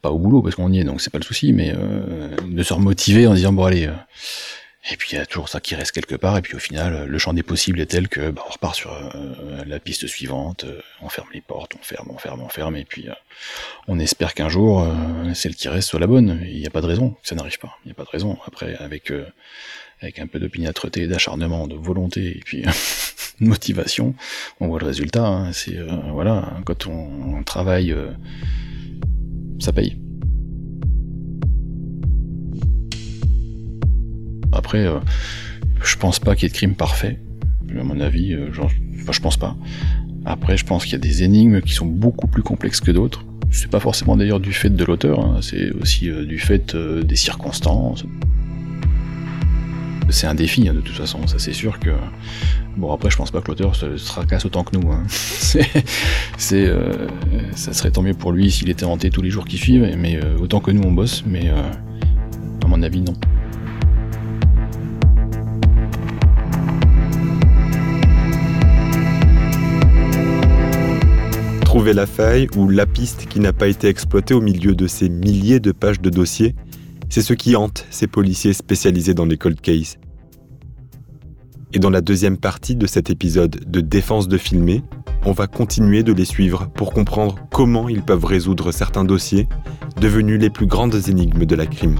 pas 0.01 0.11
au 0.11 0.17
boulot 0.17 0.41
parce 0.41 0.55
qu'on 0.55 0.71
y 0.71 0.79
est, 0.79 0.83
donc 0.83 1.01
c'est 1.01 1.11
pas 1.11 1.19
le 1.19 1.23
souci, 1.23 1.53
mais 1.53 1.71
de 1.71 2.63
se 2.63 2.73
remotiver 2.73 3.25
en 3.27 3.35
disant, 3.35 3.53
bon 3.53 3.63
allez, 3.63 3.89
et 4.91 4.97
puis 4.97 5.11
il 5.13 5.15
y 5.15 5.17
a 5.17 5.25
toujours 5.25 5.47
ça 5.47 5.61
qui 5.61 5.75
reste 5.75 5.93
quelque 5.93 6.15
part, 6.15 6.37
et 6.37 6.41
puis 6.41 6.55
au 6.55 6.59
final, 6.59 7.05
le 7.05 7.17
champ 7.17 7.33
des 7.33 7.43
possibles 7.43 7.79
est 7.79 7.85
tel 7.85 8.09
que 8.09 8.31
bah, 8.31 8.43
on 8.47 8.51
repart 8.51 8.75
sur 8.75 8.91
euh, 8.91 9.63
la 9.65 9.79
piste 9.79 10.07
suivante, 10.07 10.65
euh, 10.65 10.81
on 11.01 11.07
ferme 11.07 11.29
les 11.33 11.39
portes, 11.39 11.73
on 11.79 11.83
ferme, 11.83 12.09
on 12.09 12.17
ferme, 12.17 12.41
on 12.41 12.49
ferme, 12.49 12.75
et 12.75 12.83
puis 12.83 13.07
euh, 13.07 13.13
on 13.87 13.97
espère 13.97 14.33
qu'un 14.33 14.49
jour, 14.49 14.85
celle 15.33 15.55
qui 15.55 15.69
reste 15.69 15.89
soit 15.89 16.01
la 16.01 16.07
bonne. 16.07 16.41
Il 16.45 16.59
n'y 16.59 16.67
a 16.67 16.69
pas 16.69 16.81
de 16.81 16.87
raison 16.87 17.11
que 17.11 17.27
ça 17.27 17.35
n'arrive 17.35 17.59
pas. 17.59 17.77
Il 17.85 17.87
n'y 17.87 17.91
a 17.91 17.95
pas 17.95 18.03
de 18.03 18.09
raison. 18.09 18.37
Après, 18.45 18.75
avec 18.75 19.11
avec 20.01 20.19
un 20.19 20.27
peu 20.27 20.37
d'opiniâtreté, 20.37 21.07
d'acharnement, 21.07 21.67
de 21.67 21.75
volonté, 21.75 22.37
et 22.37 22.41
puis 22.43 22.63
de 23.41 23.45
motivation, 23.45 24.15
on 24.59 24.67
voit 24.67 24.79
le 24.79 24.85
résultat. 24.85 25.25
Hein. 25.25 25.53
C'est 25.53 25.77
voilà, 26.11 26.57
quand 26.65 26.87
on 26.87 27.41
travaille, 27.43 27.95
ça 29.59 29.71
paye. 29.71 29.97
Après, 34.73 34.87
euh, 34.87 34.99
je 35.83 35.95
pense 35.97 36.17
pas 36.17 36.33
qu'il 36.33 36.43
y 36.43 36.45
ait 36.47 36.49
de 36.49 36.55
crime 36.55 36.73
parfait. 36.73 37.19
À 37.79 37.83
mon 37.83 37.99
avis, 37.99 38.33
euh, 38.33 38.49
je 38.51 39.19
pense 39.19 39.37
pas. 39.37 39.55
Après, 40.25 40.57
je 40.57 40.65
pense 40.65 40.85
qu'il 40.85 40.93
y 40.93 40.95
a 40.95 40.99
des 40.99 41.21
énigmes 41.21 41.61
qui 41.61 41.73
sont 41.73 41.85
beaucoup 41.85 42.25
plus 42.25 42.41
complexes 42.41 42.81
que 42.81 42.89
d'autres. 42.89 43.23
C'est 43.51 43.69
pas 43.69 43.79
forcément 43.79 44.17
d'ailleurs 44.17 44.39
du 44.39 44.51
fait 44.51 44.71
de 44.71 44.83
l'auteur, 44.83 45.19
hein. 45.19 45.37
c'est 45.41 45.69
aussi 45.73 46.09
euh, 46.09 46.25
du 46.25 46.39
fait 46.39 46.75
des 46.75 47.15
circonstances. 47.15 48.03
C'est 50.09 50.25
un 50.25 50.33
défi 50.33 50.67
hein, 50.67 50.73
de 50.73 50.81
toute 50.81 50.95
façon, 50.95 51.27
ça 51.27 51.37
c'est 51.37 51.53
sûr 51.53 51.79
que. 51.79 51.91
Bon 52.75 52.91
après 52.91 53.11
je 53.11 53.17
pense 53.17 53.29
pas 53.29 53.41
que 53.41 53.49
l'auteur 53.49 53.75
se, 53.75 53.85
tracasse 54.03 54.43
autant 54.45 54.63
que 54.63 54.75
nous. 54.75 54.91
Hein. 54.91 55.03
c'est, 55.07 55.67
ça 57.55 57.73
serait 57.73 57.91
tant 57.91 58.01
mieux 58.01 58.15
pour 58.15 58.31
lui 58.31 58.49
s'il 58.49 58.71
était 58.71 58.85
hanté 58.85 59.11
tous 59.11 59.21
les 59.21 59.29
jours 59.29 59.45
qui 59.45 59.59
suivent, 59.59 59.87
mais 59.99 60.19
autant 60.41 60.61
que 60.61 60.71
nous 60.71 60.81
on 60.81 60.91
bosse, 60.91 61.23
mais 61.27 61.49
à 61.49 62.67
mon 62.67 62.81
avis 62.81 63.01
non. 63.01 63.13
Trouver 71.73 71.93
la 71.93 72.05
faille 72.05 72.47
ou 72.55 72.69
la 72.69 72.85
piste 72.85 73.25
qui 73.25 73.39
n'a 73.39 73.51
pas 73.51 73.65
été 73.65 73.87
exploitée 73.87 74.35
au 74.35 74.41
milieu 74.41 74.75
de 74.75 74.85
ces 74.85 75.09
milliers 75.09 75.59
de 75.59 75.71
pages 75.71 75.99
de 75.99 76.11
dossiers, 76.11 76.53
c'est 77.09 77.23
ce 77.23 77.33
qui 77.33 77.55
hante 77.55 77.87
ces 77.89 78.05
policiers 78.05 78.53
spécialisés 78.53 79.15
dans 79.15 79.25
les 79.25 79.37
cold 79.37 79.59
cases. 79.59 79.97
Et 81.73 81.79
dans 81.79 81.89
la 81.89 82.01
deuxième 82.01 82.37
partie 82.37 82.75
de 82.75 82.85
cet 82.85 83.09
épisode 83.09 83.59
de 83.65 83.81
Défense 83.81 84.27
de 84.27 84.37
filmer, 84.37 84.83
on 85.25 85.31
va 85.31 85.47
continuer 85.47 86.03
de 86.03 86.13
les 86.13 86.25
suivre 86.25 86.69
pour 86.75 86.93
comprendre 86.93 87.39
comment 87.51 87.89
ils 87.89 88.03
peuvent 88.03 88.25
résoudre 88.25 88.71
certains 88.71 89.03
dossiers 89.03 89.47
devenus 89.99 90.39
les 90.39 90.51
plus 90.51 90.67
grandes 90.67 91.09
énigmes 91.09 91.45
de 91.45 91.55
la 91.55 91.65
crime. 91.65 91.97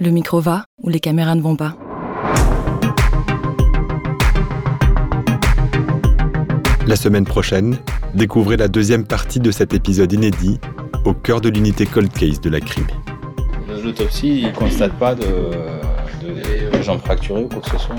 Le 0.00 0.10
micro 0.10 0.40
va 0.40 0.64
ou 0.82 0.88
les 0.88 1.00
caméras 1.00 1.34
ne 1.34 1.42
vont 1.42 1.56
pas? 1.56 1.76
La 6.86 6.96
semaine 6.96 7.24
prochaine, 7.24 7.78
découvrez 8.12 8.58
la 8.58 8.68
deuxième 8.68 9.06
partie 9.06 9.40
de 9.40 9.50
cet 9.50 9.72
épisode 9.72 10.12
inédit 10.12 10.60
au 11.06 11.14
cœur 11.14 11.40
de 11.40 11.48
l'unité 11.48 11.86
Cold 11.86 12.12
Case 12.12 12.42
de 12.42 12.50
la 12.50 12.60
crime. 12.60 12.86
L'autopsie, 13.82 14.40
il 14.40 14.46
ne 14.48 14.52
constate 14.52 14.92
pas 14.98 15.14
de, 15.14 15.24
jambes 16.82 17.00
fracturées 17.00 17.44
ou 17.44 17.48
quoi 17.48 17.60
que 17.62 17.70
ce 17.70 17.78
soit. 17.78 17.96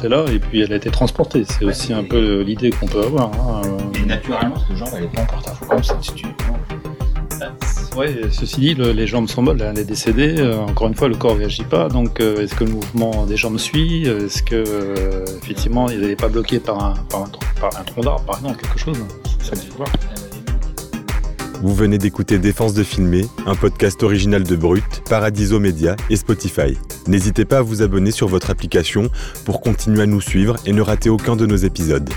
C'est 0.00 0.08
là, 0.08 0.24
et 0.32 0.38
puis 0.38 0.60
elle 0.60 0.72
a 0.72 0.76
été 0.76 0.90
transportée. 0.90 1.44
C'est 1.48 1.64
aussi 1.64 1.92
un 1.92 2.04
peu 2.04 2.42
l'idée 2.42 2.70
qu'on 2.70 2.86
peut 2.86 3.02
avoir. 3.02 3.32
Hein. 3.32 3.62
Et 4.00 4.06
naturellement, 4.06 4.54
cette 4.68 4.76
jambe, 4.76 4.90
elle 4.96 5.04
est 5.04 5.12
pas 5.12 5.22
en 5.22 5.26
porte-à-faux 5.26 5.66
comme 5.66 5.82
ça. 5.82 5.98
Si 6.00 6.14
tu... 6.14 6.26
Oui, 7.94 8.06
ceci 8.30 8.60
dit, 8.60 8.74
les 8.74 9.06
jambes 9.06 9.28
sont 9.28 9.42
molles, 9.42 9.60
elle 9.60 9.78
est 9.78 9.84
décédée. 9.84 10.36
Euh, 10.38 10.56
encore 10.56 10.88
une 10.88 10.94
fois, 10.94 11.08
le 11.08 11.14
corps 11.14 11.34
ne 11.34 11.40
réagit 11.40 11.64
pas. 11.64 11.88
Donc, 11.88 12.20
euh, 12.20 12.42
est-ce 12.42 12.54
que 12.54 12.64
le 12.64 12.70
mouvement 12.70 13.26
des 13.26 13.36
jambes 13.36 13.58
suit? 13.58 14.06
Est-ce 14.06 14.42
que, 14.42 14.54
euh, 14.66 15.24
effectivement, 15.42 15.90
il 15.90 16.00
n'est 16.00 16.16
pas 16.16 16.28
bloqué 16.28 16.58
par 16.58 16.82
un, 16.82 16.94
tronc 17.84 18.00
d'arbre, 18.00 18.24
par 18.24 18.38
exemple, 18.38 18.62
quelque 18.62 18.78
chose? 18.78 18.96
Ça. 19.42 19.52
Vous 21.60 21.74
venez 21.74 21.98
d'écouter 21.98 22.38
Défense 22.38 22.72
de 22.72 22.82
filmer, 22.82 23.26
un 23.46 23.54
podcast 23.54 24.02
original 24.02 24.42
de 24.42 24.56
Brut, 24.56 25.02
Paradiso 25.08 25.60
Media 25.60 25.94
et 26.08 26.16
Spotify. 26.16 26.78
N'hésitez 27.06 27.44
pas 27.44 27.58
à 27.58 27.62
vous 27.62 27.82
abonner 27.82 28.10
sur 28.10 28.26
votre 28.26 28.50
application 28.50 29.10
pour 29.44 29.60
continuer 29.60 30.02
à 30.02 30.06
nous 30.06 30.20
suivre 30.22 30.56
et 30.64 30.72
ne 30.72 30.80
rater 30.80 31.10
aucun 31.10 31.36
de 31.36 31.44
nos 31.44 31.56
épisodes. 31.56 32.08